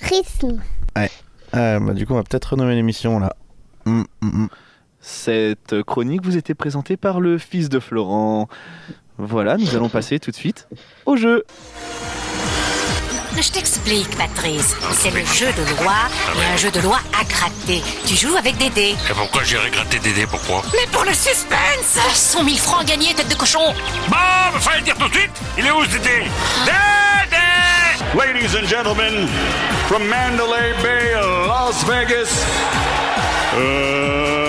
Rythme. 0.00 0.60
Euh, 1.54 1.78
bah, 1.80 1.92
du 1.92 2.06
coup, 2.06 2.14
on 2.14 2.16
va 2.16 2.22
peut-être 2.22 2.52
renommer 2.52 2.74
l'émission 2.74 3.18
là. 3.18 3.34
Hum, 3.86 4.04
hum, 4.22 4.30
hum. 4.34 4.48
Cette 5.00 5.82
chronique 5.82 6.24
vous 6.24 6.36
était 6.36 6.54
présentée 6.54 6.96
par 6.96 7.20
le 7.20 7.36
fils 7.38 7.68
de 7.68 7.78
Florent. 7.80 8.48
Voilà, 9.18 9.56
nous 9.56 9.74
allons 9.74 9.88
passer 9.88 10.18
tout 10.18 10.30
de 10.30 10.36
suite 10.36 10.66
au 11.06 11.16
jeu. 11.16 11.44
Je 13.40 13.50
t'explique, 13.50 14.08
Patrice. 14.16 14.76
C'est 14.92 15.10
le 15.10 15.24
jeu 15.24 15.46
de 15.52 15.82
loi 15.82 15.94
et 16.36 16.44
un 16.52 16.56
jeu 16.56 16.70
de 16.70 16.80
loi 16.80 16.98
à 17.18 17.24
gratter. 17.24 17.82
Tu 18.06 18.14
joues 18.14 18.36
avec 18.36 18.56
des 18.58 18.68
dés. 18.70 18.94
Et 19.10 19.14
pourquoi 19.14 19.42
j'irai 19.42 19.70
gratter 19.70 19.98
Dédé 19.98 20.26
Pourquoi? 20.26 20.62
Mais 20.72 20.86
pour 20.92 21.04
le 21.04 21.14
suspense 21.14 21.98
100 22.12 22.44
000 22.44 22.56
francs 22.58 22.84
gagnés, 22.86 23.14
tête 23.14 23.28
de 23.28 23.34
cochon 23.34 23.72
Bon, 24.08 24.58
fallait 24.60 24.78
le 24.80 24.84
dire 24.84 24.96
tout 24.98 25.08
de 25.08 25.14
suite 25.14 25.30
Il 25.58 25.66
est 25.66 25.70
où 25.70 25.82
ce 25.84 25.90
Dédé? 25.90 26.24
Dédé 26.66 27.38
Ladies 28.14 28.54
and 28.54 28.66
gentlemen, 28.68 29.26
from 29.88 30.02
Mandalay 30.06 30.74
Bay, 30.82 31.14
Las 31.48 31.82
Vegas, 31.84 32.44
uh, 33.56 34.41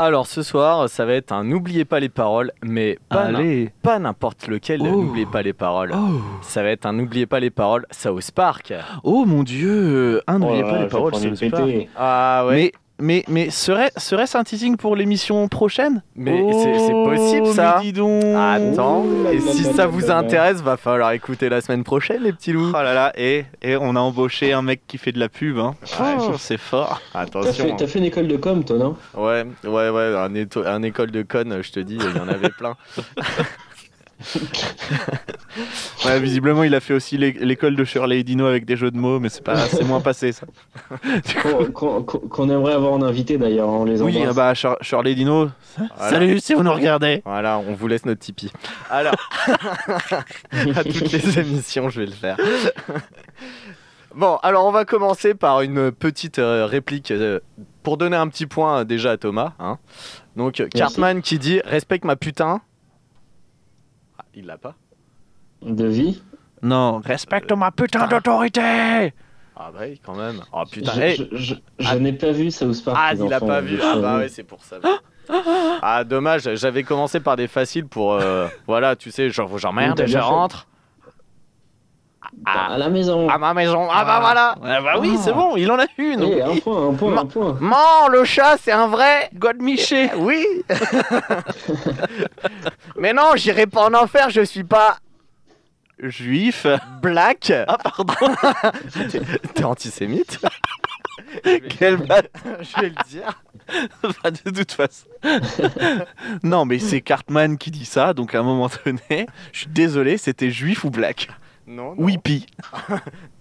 Alors 0.00 0.28
ce 0.28 0.42
soir, 0.44 0.88
ça 0.88 1.04
va 1.04 1.14
être 1.14 1.32
un 1.32 1.42
n'oubliez 1.42 1.84
pas 1.84 1.98
les 1.98 2.08
paroles, 2.08 2.52
mais 2.62 3.00
pas, 3.08 3.98
n'importe 3.98 4.46
lequel. 4.46 4.80
Oh. 4.82 5.02
N'oubliez 5.02 5.26
pas 5.26 5.42
les 5.42 5.52
paroles. 5.52 5.90
Oh, 5.92 6.20
Ça 6.40 6.62
va 6.62 6.68
être 6.68 6.86
un 6.86 6.92
n'oubliez 6.92 7.26
pas 7.26 7.40
les 7.40 7.50
paroles 7.50 7.84
South 7.90 8.30
Park. 8.30 8.72
oh 9.02 9.24
mon 9.24 9.42
dieu 9.42 10.22
Ah, 10.28 10.38
n'oubliez 10.38 10.62
Oh 10.64 10.70
pas 10.70 10.78
les 10.82 10.86
paroles, 10.86 11.14
super. 11.16 11.64
pétée. 11.64 11.88
Ah 11.96 12.44
ouais. 12.46 12.54
Mais, 12.54 12.72
mais, 13.00 13.24
mais 13.28 13.50
serait, 13.50 13.90
serait-ce 13.96 14.36
un 14.36 14.44
teasing 14.44 14.76
pour 14.76 14.96
l'émission 14.96 15.46
prochaine 15.48 16.02
Mais 16.16 16.44
c'est- 16.52 16.78
c'est 16.78 16.92
possible, 16.92 17.46
Oh, 17.46 17.52
ça 17.52 17.76
mais 17.78 17.84
dis 17.84 17.92
donc 17.92 18.22
Attends, 18.36 19.04
et 19.32 19.40
si 19.40 19.64
ça 19.64 19.86
vous 19.86 20.10
intéresse, 20.10 20.60
va 20.62 20.76
falloir 20.76 21.12
écouter 21.12 21.48
la 21.48 21.60
semaine 21.60 21.84
prochaine, 21.84 22.22
les 22.22 22.32
petits 22.32 22.52
loups. 22.52 22.70
Oh 22.70 22.82
là 22.82 22.94
là, 22.94 23.12
et, 23.16 23.44
et 23.62 23.76
on 23.76 23.94
a 23.96 24.00
embauché 24.00 24.52
un 24.52 24.62
mec 24.62 24.80
qui 24.86 24.98
fait 24.98 25.12
de 25.12 25.20
la 25.20 25.28
pub, 25.28 25.58
hein. 25.58 25.74
Oh, 26.00 26.32
c'est 26.38 26.58
fort. 26.58 27.00
T'as 27.12 27.20
fait, 27.20 27.24
Attention. 27.38 27.76
t'as 27.76 27.86
fait 27.86 27.98
une 28.00 28.04
école 28.06 28.28
de 28.28 28.36
com, 28.36 28.64
toi, 28.64 28.76
non? 28.78 28.96
Ouais, 29.14 29.44
ouais, 29.64 29.88
ouais, 29.90 30.16
un, 30.16 30.34
éto- 30.34 30.66
un 30.66 30.82
école 30.82 31.10
de 31.10 31.22
connes, 31.22 31.60
je 31.62 31.70
te 31.72 31.80
dis, 31.80 31.96
il 31.96 32.16
y 32.16 32.20
en 32.20 32.28
avait 32.28 32.50
plein. 32.50 32.76
Ouais, 36.08 36.20
visiblement, 36.20 36.62
il 36.64 36.74
a 36.74 36.80
fait 36.80 36.94
aussi 36.94 37.16
l'é- 37.18 37.36
l'école 37.40 37.76
de 37.76 37.84
Shirley 37.84 38.20
et 38.20 38.24
Dino 38.24 38.46
avec 38.46 38.64
des 38.64 38.76
jeux 38.76 38.90
de 38.90 38.96
mots, 38.96 39.20
mais 39.20 39.28
c'est 39.28 39.42
pas, 39.44 39.56
c'est 39.66 39.84
moins 39.84 40.00
passé 40.00 40.32
ça. 40.32 40.46
Qu'on- 41.74 42.50
aimerait 42.50 42.72
avoir 42.74 42.92
en 42.92 43.02
invité 43.02 43.36
d'ailleurs, 43.38 43.68
on 43.68 43.84
les 43.84 44.00
Oui, 44.02 44.16
embrasse. 44.18 44.30
ah 44.30 44.34
bah 44.34 44.52
Shir- 44.54 44.76
Shirley 44.82 45.12
et 45.12 45.14
Dino. 45.14 45.50
Voilà. 45.76 46.10
Salut, 46.10 46.40
si 46.40 46.54
vous 46.54 46.62
nous 46.62 46.72
regardez. 46.72 47.22
Voilà, 47.24 47.58
on 47.58 47.74
vous 47.74 47.86
laisse 47.88 48.04
notre 48.06 48.20
Tipeee. 48.20 48.50
Alors, 48.90 49.14
à 50.52 50.84
toutes 50.84 51.12
les 51.12 51.38
émissions, 51.38 51.88
je 51.90 52.00
vais 52.00 52.06
le 52.06 52.12
faire. 52.12 52.36
Bon, 54.14 54.36
alors 54.42 54.66
on 54.66 54.72
va 54.72 54.84
commencer 54.84 55.34
par 55.34 55.60
une 55.60 55.92
petite 55.92 56.38
euh, 56.38 56.66
réplique 56.66 57.10
euh, 57.10 57.40
pour 57.82 57.98
donner 57.98 58.16
un 58.16 58.26
petit 58.28 58.46
point 58.46 58.80
euh, 58.80 58.84
déjà 58.84 59.12
à 59.12 59.16
Thomas. 59.16 59.52
hein. 59.60 59.78
Donc, 60.36 60.62
Cartman 60.74 61.20
qui 61.20 61.38
dit 61.38 61.60
Respecte 61.64 62.04
ma 62.04 62.16
putain. 62.16 62.60
Ah, 64.18 64.24
il 64.34 64.46
l'a 64.46 64.56
pas 64.56 64.74
De 65.62 65.86
vie? 65.86 66.22
Non, 66.62 67.00
respecte 67.04 67.52
ma 67.52 67.70
putain 67.70 68.06
d'autorité. 68.06 69.12
Ah, 69.60 69.70
bah 69.72 69.80
oui, 69.82 70.00
quand 70.04 70.14
même. 70.14 70.40
Oh 70.52 70.62
putain, 70.70 70.92
Je, 70.94 71.00
hey. 71.00 71.16
je- 71.32 71.36
je- 71.36 71.54
je 71.78 71.88
Ah. 71.88 71.96
n'ai 71.96 72.12
pas 72.12 72.30
vu 72.30 72.50
South 72.50 72.82
Park. 72.84 72.96
Ah, 73.00 73.12
il 73.14 73.32
a 73.32 73.40
pas 73.40 73.60
vu. 73.60 73.78
Ah, 73.82 73.96
bah 74.00 74.18
ouais, 74.18 74.28
c'est 74.28 74.44
pour 74.44 74.62
ça. 74.62 74.76
Ah, 75.82 76.04
dommage, 76.04 76.54
j'avais 76.54 76.84
commencé 76.84 77.20
par 77.20 77.36
des 77.36 77.48
faciles 77.48 77.86
pour. 77.86 78.12
euh, 78.14 78.46
voilà, 78.66 78.96
tu 78.96 79.10
sais, 79.10 79.30
genre, 79.30 79.58
j'emmerde, 79.58 80.02
je 80.06 80.18
rentre. 80.18 80.66
À 82.44 82.76
la 82.78 82.88
maison. 82.88 83.28
À 83.28 83.38
ma 83.38 83.54
maison. 83.54 83.88
Ah, 83.90 84.04
bah 84.04 84.18
voilà. 84.20 84.54
Ah 84.62 84.80
bah 84.82 84.94
oui, 85.00 85.16
c'est 85.18 85.32
bon, 85.32 85.56
il 85.56 85.70
en 85.70 85.78
a 85.78 85.86
une. 85.96 86.22
Eh, 86.22 86.42
un 86.42 86.56
point, 86.56 86.88
un 86.88 86.94
point, 86.94 87.16
un 87.16 87.26
point. 87.26 87.56
Man, 87.60 88.10
le 88.12 88.24
chat, 88.24 88.56
c'est 88.60 88.72
un 88.72 88.86
vrai. 88.86 89.30
God 89.34 89.60
Miché. 89.60 90.10
Oui. 90.16 90.44
Mais 92.96 93.12
non, 93.12 93.32
j'irai 93.36 93.66
pas 93.66 93.86
en 93.88 93.94
enfer, 93.94 94.30
je 94.30 94.42
suis 94.42 94.64
pas 94.64 94.98
Juif. 96.02 96.66
black. 97.02 97.52
Ah 97.66 97.78
pardon. 97.78 98.14
T'es- 99.54 99.64
antisémite 99.64 100.38
Quel 101.78 101.96
bâtard. 101.96 102.30
Je 102.60 102.80
vais 102.80 102.88
le 102.90 103.08
dire. 103.08 103.42
Enfin, 104.02 104.30
de 104.30 104.50
toute 104.50 104.72
façon. 104.72 105.06
non, 106.42 106.64
mais 106.64 106.78
c'est 106.78 107.02
Cartman 107.02 107.58
qui 107.58 107.70
dit 107.70 107.84
ça, 107.84 108.14
donc 108.14 108.34
à 108.34 108.38
un 108.40 108.42
moment 108.42 108.70
donné, 108.86 109.26
je 109.52 109.58
suis 109.58 109.66
désolé, 109.68 110.16
c'était 110.16 110.50
juif 110.50 110.84
ou 110.84 110.90
black? 110.90 111.28
Non, 111.66 111.94
non. 111.94 112.02
Whippy. 112.02 112.46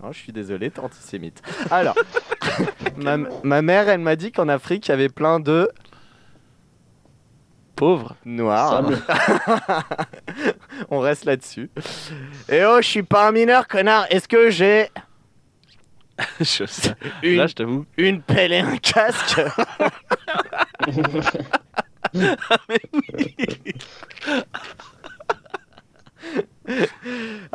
Non, 0.03 0.11
je 0.11 0.17
suis 0.17 0.33
désolé, 0.33 0.69
t'es 0.69 0.81
antisémite. 0.81 1.41
Alors, 1.71 1.95
ma, 2.97 3.15
ma 3.43 3.61
mère, 3.61 3.87
elle 3.87 4.01
m'a 4.01 4.17
dit 4.17 4.33
qu'en 4.33 4.49
Afrique, 4.49 4.87
il 4.87 4.91
y 4.91 4.93
avait 4.93 5.07
plein 5.07 5.39
de 5.39 5.69
Pauvre. 7.77 8.15
Sable. 8.25 8.97
On 10.89 10.99
reste 10.99 11.25
là-dessus. 11.25 11.69
Et 12.49 12.65
oh, 12.65 12.77
je 12.81 12.87
suis 12.87 13.03
pas 13.03 13.27
un 13.27 13.31
mineur, 13.31 13.67
connard. 13.67 14.07
Est-ce 14.09 14.27
que 14.27 14.49
j'ai 14.49 14.89
Je 16.39 16.65
sais. 16.65 16.95
une, 17.21 17.37
Là, 17.37 17.45
je 17.47 17.53
t'avoue. 17.53 17.85
une 17.97 18.21
pelle 18.23 18.51
et 18.51 18.59
un 18.59 18.77
casque 18.77 19.41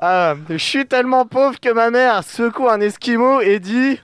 Ah, 0.00 0.34
je 0.48 0.56
suis 0.56 0.86
tellement 0.86 1.26
pauvre 1.26 1.58
que 1.60 1.70
ma 1.72 1.90
mère 1.90 2.22
secoue 2.24 2.68
un 2.68 2.80
esquimau 2.80 3.40
et 3.40 3.58
dit 3.58 4.00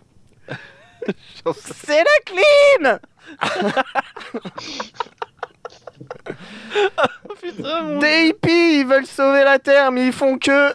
C'est 1.54 2.02
la 2.04 2.04
clim 2.26 2.98
Putain, 7.40 7.82
mon... 7.82 7.98
Des 7.98 8.28
hippies, 8.28 8.80
ils 8.80 8.86
veulent 8.86 9.06
mais 9.90 10.06
ils 10.06 10.12
font 10.12 10.38
que 10.38 10.72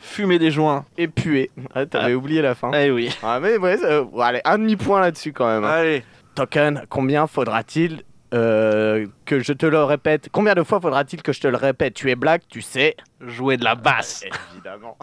Fumer 0.00 0.38
des 0.38 0.50
joints. 0.50 0.84
et 0.98 1.06
puer. 1.08 1.50
Ah, 1.74 1.86
t'avais 1.86 2.14
oublié 2.14 2.42
la 2.42 2.54
fin. 2.54 2.70
Eh 2.74 2.90
oui. 2.90 3.10
Ah, 3.22 3.38
mais 3.40 3.56
ouais, 3.56 3.76
ça- 3.76 4.02
bon, 4.02 4.20
allez, 4.20 4.40
un 4.44 4.58
demi-point 4.58 5.00
là-dessus 5.00 5.32
quand 5.32 5.46
même. 5.46 5.64
hein. 5.64 5.70
Allez. 5.70 6.02
Token, 6.34 6.82
combien 6.88 7.26
faudra-t-il 7.26 8.02
euh, 8.34 9.06
que 9.26 9.40
je 9.40 9.52
te 9.52 9.66
le 9.66 9.84
répète? 9.84 10.28
Combien 10.32 10.54
de 10.54 10.62
fois 10.62 10.80
faudra-t-il 10.80 11.22
que 11.22 11.32
je 11.32 11.40
te 11.40 11.46
le 11.48 11.56
répète? 11.58 11.94
Tu 11.94 12.10
es 12.10 12.14
black, 12.16 12.42
tu 12.48 12.62
sais 12.62 12.96
Jouer 13.20 13.56
de 13.58 13.64
la 13.64 13.74
basse. 13.74 14.24
Évidemment. 14.54 14.96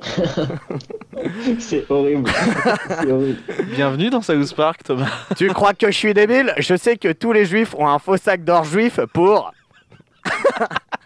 C'est 1.58 1.84
horrible. 1.90 2.30
C'est 2.88 3.10
horrible. 3.12 3.38
Bienvenue 3.74 4.10
dans 4.10 4.22
South 4.22 4.54
Park, 4.56 4.82
Thomas. 4.84 5.10
tu 5.36 5.46
crois 5.48 5.74
que 5.74 5.86
je 5.90 5.96
suis 5.96 6.14
débile? 6.14 6.54
Je 6.58 6.74
sais 6.76 6.96
que 6.96 7.12
tous 7.12 7.32
les 7.32 7.44
juifs 7.44 7.74
ont 7.76 7.86
un 7.88 7.98
faux 7.98 8.16
sac 8.16 8.42
d'or 8.44 8.64
juif 8.64 8.98
pour... 9.12 9.52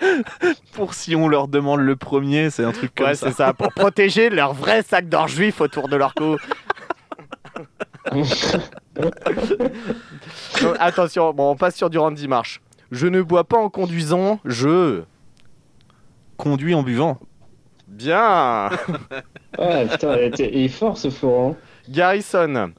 Pour 0.72 0.94
si 0.94 1.14
on 1.16 1.28
leur 1.28 1.48
demande 1.48 1.80
le 1.80 1.96
premier, 1.96 2.50
c'est 2.50 2.64
un 2.64 2.72
truc 2.72 2.94
comme 2.94 3.06
Ouais, 3.06 3.14
ça. 3.14 3.28
c'est 3.28 3.36
ça, 3.36 3.52
pour 3.52 3.68
protéger 3.74 4.28
leur 4.30 4.52
vrai 4.54 4.82
sac 4.82 5.08
d'or 5.08 5.28
juif 5.28 5.60
autour 5.60 5.88
de 5.88 5.96
leur 5.96 6.14
cou. 6.14 6.36
Donc, 10.62 10.76
attention, 10.78 11.32
bon, 11.32 11.50
on 11.52 11.56
passe 11.56 11.76
sur 11.76 11.90
du 11.90 11.98
Randy 11.98 12.28
Marsh. 12.28 12.60
Je 12.90 13.06
ne 13.06 13.22
bois 13.22 13.44
pas 13.44 13.58
en 13.58 13.68
conduisant, 13.70 14.40
je... 14.44 15.02
Conduit 16.36 16.74
en 16.74 16.82
buvant. 16.82 17.18
Bien 17.86 18.70
Ouais, 19.58 19.86
putain, 19.86 20.16
il 20.38 20.64
est 20.64 20.68
fort 20.68 20.98
ce 20.98 21.10
Florent. 21.10 21.56
Garrison. 21.88 22.72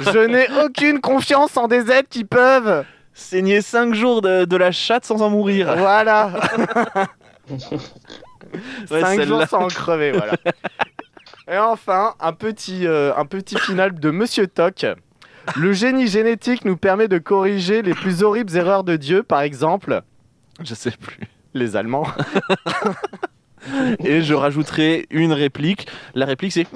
Je 0.00 0.26
n'ai 0.26 0.46
aucune 0.64 1.00
confiance 1.00 1.56
en 1.56 1.68
des 1.68 1.90
êtres 1.90 2.08
qui 2.08 2.24
peuvent... 2.24 2.84
Saigner 3.14 3.60
5 3.60 3.94
jours 3.94 4.22
de, 4.22 4.44
de 4.44 4.56
la 4.56 4.72
chatte 4.72 5.04
sans 5.04 5.20
en 5.22 5.30
mourir. 5.30 5.74
Voilà 5.76 6.32
Ouais, 8.90 9.00
5 9.00 9.22
jours 9.22 9.42
sans 9.48 9.64
en 9.64 9.68
crever, 9.68 10.12
voilà. 10.12 10.34
Et 11.50 11.58
enfin, 11.58 12.14
un 12.20 12.32
petit, 12.32 12.86
euh, 12.86 13.12
un 13.16 13.24
petit 13.26 13.56
final 13.58 13.98
de 13.98 14.10
Monsieur 14.10 14.46
Toc. 14.46 14.86
Le 15.56 15.72
génie 15.72 16.06
génétique 16.06 16.64
nous 16.64 16.76
permet 16.76 17.08
de 17.08 17.18
corriger 17.18 17.82
les 17.82 17.94
plus 17.94 18.22
horribles 18.22 18.54
erreurs 18.56 18.84
de 18.84 18.96
Dieu, 18.96 19.22
par 19.22 19.40
exemple 19.40 20.02
Je 20.62 20.74
sais 20.74 20.92
plus. 20.92 21.18
les 21.54 21.74
Allemands. 21.76 22.06
Et 24.04 24.22
je 24.22 24.34
rajouterai 24.34 25.06
une 25.10 25.32
réplique. 25.32 25.86
La 26.14 26.26
réplique, 26.26 26.52
c'est. 26.52 26.66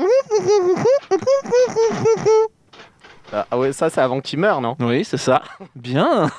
Ah 3.32 3.46
ah 3.50 3.58
ouais, 3.58 3.72
ça 3.72 3.90
c'est 3.90 4.00
avant 4.00 4.20
qu'il 4.20 4.38
meure, 4.38 4.60
non? 4.60 4.76
Oui, 4.80 5.04
c'est 5.04 5.16
ça. 5.16 5.42
Bien. 5.74 6.30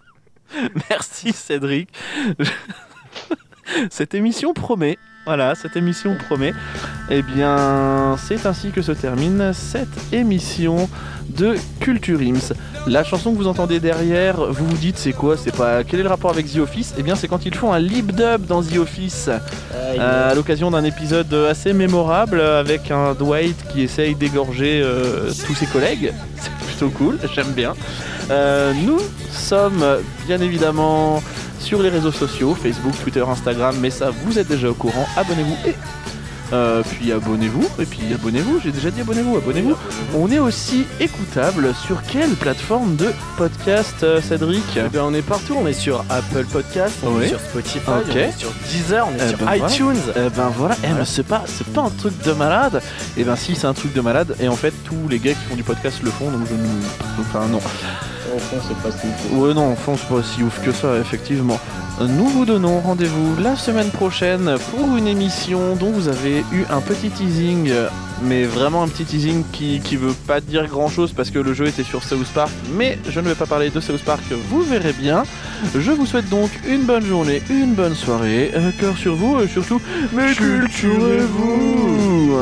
Merci, 0.90 1.32
Cédric. 1.32 1.88
Cette 3.90 4.14
émission 4.14 4.52
promet. 4.52 4.98
Voilà, 5.24 5.54
cette 5.54 5.76
émission 5.76 6.16
promet. 6.16 6.52
Eh 7.08 7.22
bien, 7.22 8.16
c'est 8.18 8.44
ainsi 8.44 8.70
que 8.72 8.82
se 8.82 8.90
termine 8.90 9.52
cette 9.52 10.12
émission 10.12 10.88
de 11.28 11.54
Culture 11.78 12.20
Ims. 12.20 12.52
La 12.88 13.04
chanson 13.04 13.32
que 13.32 13.36
vous 13.36 13.46
entendez 13.46 13.78
derrière, 13.78 14.44
vous 14.52 14.66
vous 14.66 14.76
dites 14.76 14.98
c'est 14.98 15.12
quoi? 15.12 15.36
C'est 15.36 15.54
pas 15.54 15.84
quel 15.84 16.00
est 16.00 16.02
le 16.02 16.08
rapport 16.08 16.32
avec 16.32 16.52
The 16.52 16.58
Office? 16.58 16.94
Eh 16.98 17.04
bien, 17.04 17.14
c'est 17.14 17.28
quand 17.28 17.46
ils 17.46 17.54
font 17.54 17.72
un 17.72 17.78
lip 17.78 18.12
dub 18.12 18.46
dans 18.46 18.62
The 18.62 18.78
Office. 18.78 19.30
Euh, 19.72 20.30
à 20.32 20.34
l'occasion 20.34 20.72
d'un 20.72 20.82
épisode 20.82 21.32
assez 21.48 21.72
mémorable 21.72 22.40
avec 22.40 22.90
un 22.90 23.14
Dwight 23.14 23.56
qui 23.72 23.82
essaye 23.82 24.16
d'égorger 24.16 24.82
euh, 24.82 25.30
tous 25.46 25.54
ses 25.54 25.66
collègues. 25.66 26.12
C'est 26.36 26.66
plutôt 26.66 26.90
cool, 26.90 27.18
j'aime 27.32 27.52
bien. 27.52 27.74
Euh, 28.30 28.72
nous 28.84 28.98
sommes 29.30 29.84
bien 30.26 30.40
évidemment 30.40 31.22
sur 31.62 31.82
les 31.82 31.88
réseaux 31.88 32.12
sociaux, 32.12 32.54
Facebook, 32.54 32.92
Twitter, 33.02 33.24
Instagram, 33.26 33.76
mais 33.80 33.90
ça 33.90 34.10
vous 34.10 34.38
êtes 34.38 34.48
déjà 34.48 34.68
au 34.70 34.74
courant. 34.74 35.06
Abonnez-vous 35.16 35.56
et 35.70 35.74
euh, 36.52 36.82
puis 36.82 37.10
abonnez-vous, 37.10 37.66
et 37.78 37.86
puis 37.86 38.00
abonnez-vous, 38.12 38.60
j'ai 38.62 38.72
déjà 38.72 38.90
dit 38.90 39.00
abonnez-vous, 39.00 39.38
abonnez-vous. 39.38 39.74
On 40.14 40.30
est 40.30 40.38
aussi 40.38 40.84
écoutable 41.00 41.72
sur 41.86 42.02
quelle 42.02 42.28
plateforme 42.34 42.94
de 42.96 43.10
podcast, 43.38 43.94
euh, 44.02 44.20
Cédric? 44.20 44.62
Eh 44.76 44.86
bien, 44.90 45.04
on 45.04 45.14
est 45.14 45.22
partout, 45.22 45.54
on 45.58 45.66
est 45.66 45.72
sur 45.72 46.04
Apple 46.10 46.44
Podcast, 46.52 46.96
on 47.04 47.14
Oui. 47.16 47.24
est 47.24 47.28
sur 47.28 47.40
Spotify, 47.40 47.80
on 47.88 48.10
est 48.18 48.38
sur 48.38 48.50
Deezer, 48.68 49.08
on 49.08 49.12
est 49.12 49.24
Eh 49.24 49.28
sur 49.30 49.38
ben 49.38 49.44
voilà. 49.56 49.66
iTunes. 49.72 50.12
Eh 50.14 50.28
ben 50.28 50.52
voilà, 50.54 50.76
eh 50.84 50.88
ben 50.88 51.04
c'est 51.06 51.22
pas, 51.26 51.42
c'est 51.46 51.66
pas 51.68 51.80
un 51.80 51.90
truc 51.90 52.20
de 52.22 52.32
malade. 52.32 52.82
Et 53.16 53.24
ben 53.24 53.36
si, 53.36 53.54
c'est 53.56 53.66
un 53.66 53.72
truc 53.72 53.94
de 53.94 54.00
malade. 54.02 54.36
Et 54.38 54.48
en 54.48 54.56
fait, 54.56 54.74
tous 54.84 55.08
les 55.08 55.20
gars 55.20 55.32
qui 55.32 55.44
font 55.48 55.56
du 55.56 55.62
podcast 55.64 56.00
le 56.04 56.10
font, 56.10 56.30
donc 56.30 56.42
je 56.50 56.54
ne. 56.54 56.68
Enfin, 57.20 57.46
non. 57.50 57.60
Au 58.34 58.38
fond, 58.38 58.56
c'est 58.66 58.76
pas 58.78 58.90
si 58.90 59.06
ouf. 59.06 59.32
Ouais, 59.38 59.52
non, 59.54 59.76
c'est 59.76 60.08
pas 60.08 60.22
si 60.22 60.42
ouf 60.42 60.60
que 60.64 60.72
ça, 60.72 60.96
effectivement. 60.98 61.60
Nous 62.00 62.28
vous 62.28 62.46
donnons 62.46 62.80
rendez-vous 62.80 63.36
la 63.42 63.56
semaine 63.56 63.90
prochaine 63.90 64.56
pour 64.70 64.96
une 64.96 65.06
émission 65.06 65.76
dont 65.76 65.90
vous 65.90 66.08
avez 66.08 66.38
eu 66.52 66.64
un 66.70 66.80
petit 66.80 67.10
teasing, 67.10 67.70
mais 68.22 68.44
vraiment 68.44 68.82
un 68.82 68.88
petit 68.88 69.04
teasing 69.04 69.44
qui, 69.52 69.80
qui 69.80 69.96
veut 69.96 70.14
pas 70.26 70.40
dire 70.40 70.66
grand 70.66 70.88
chose 70.88 71.12
parce 71.12 71.28
que 71.30 71.38
le 71.38 71.52
jeu 71.52 71.66
était 71.66 71.84
sur 71.84 72.02
South 72.02 72.26
Park, 72.34 72.50
mais 72.76 72.98
je 73.08 73.20
ne 73.20 73.28
vais 73.28 73.34
pas 73.34 73.44
parler 73.46 73.68
de 73.68 73.80
South 73.80 74.02
Park, 74.02 74.22
vous 74.48 74.62
verrez 74.62 74.94
bien. 74.94 75.24
Je 75.76 75.92
vous 75.92 76.06
souhaite 76.06 76.30
donc 76.30 76.48
une 76.66 76.84
bonne 76.84 77.04
journée, 77.04 77.42
une 77.50 77.74
bonne 77.74 77.94
soirée, 77.94 78.50
cœur 78.80 78.96
sur 78.96 79.14
vous 79.14 79.38
et 79.40 79.48
surtout, 79.48 79.80
mais 80.12 80.32
culturez-vous 80.32 82.38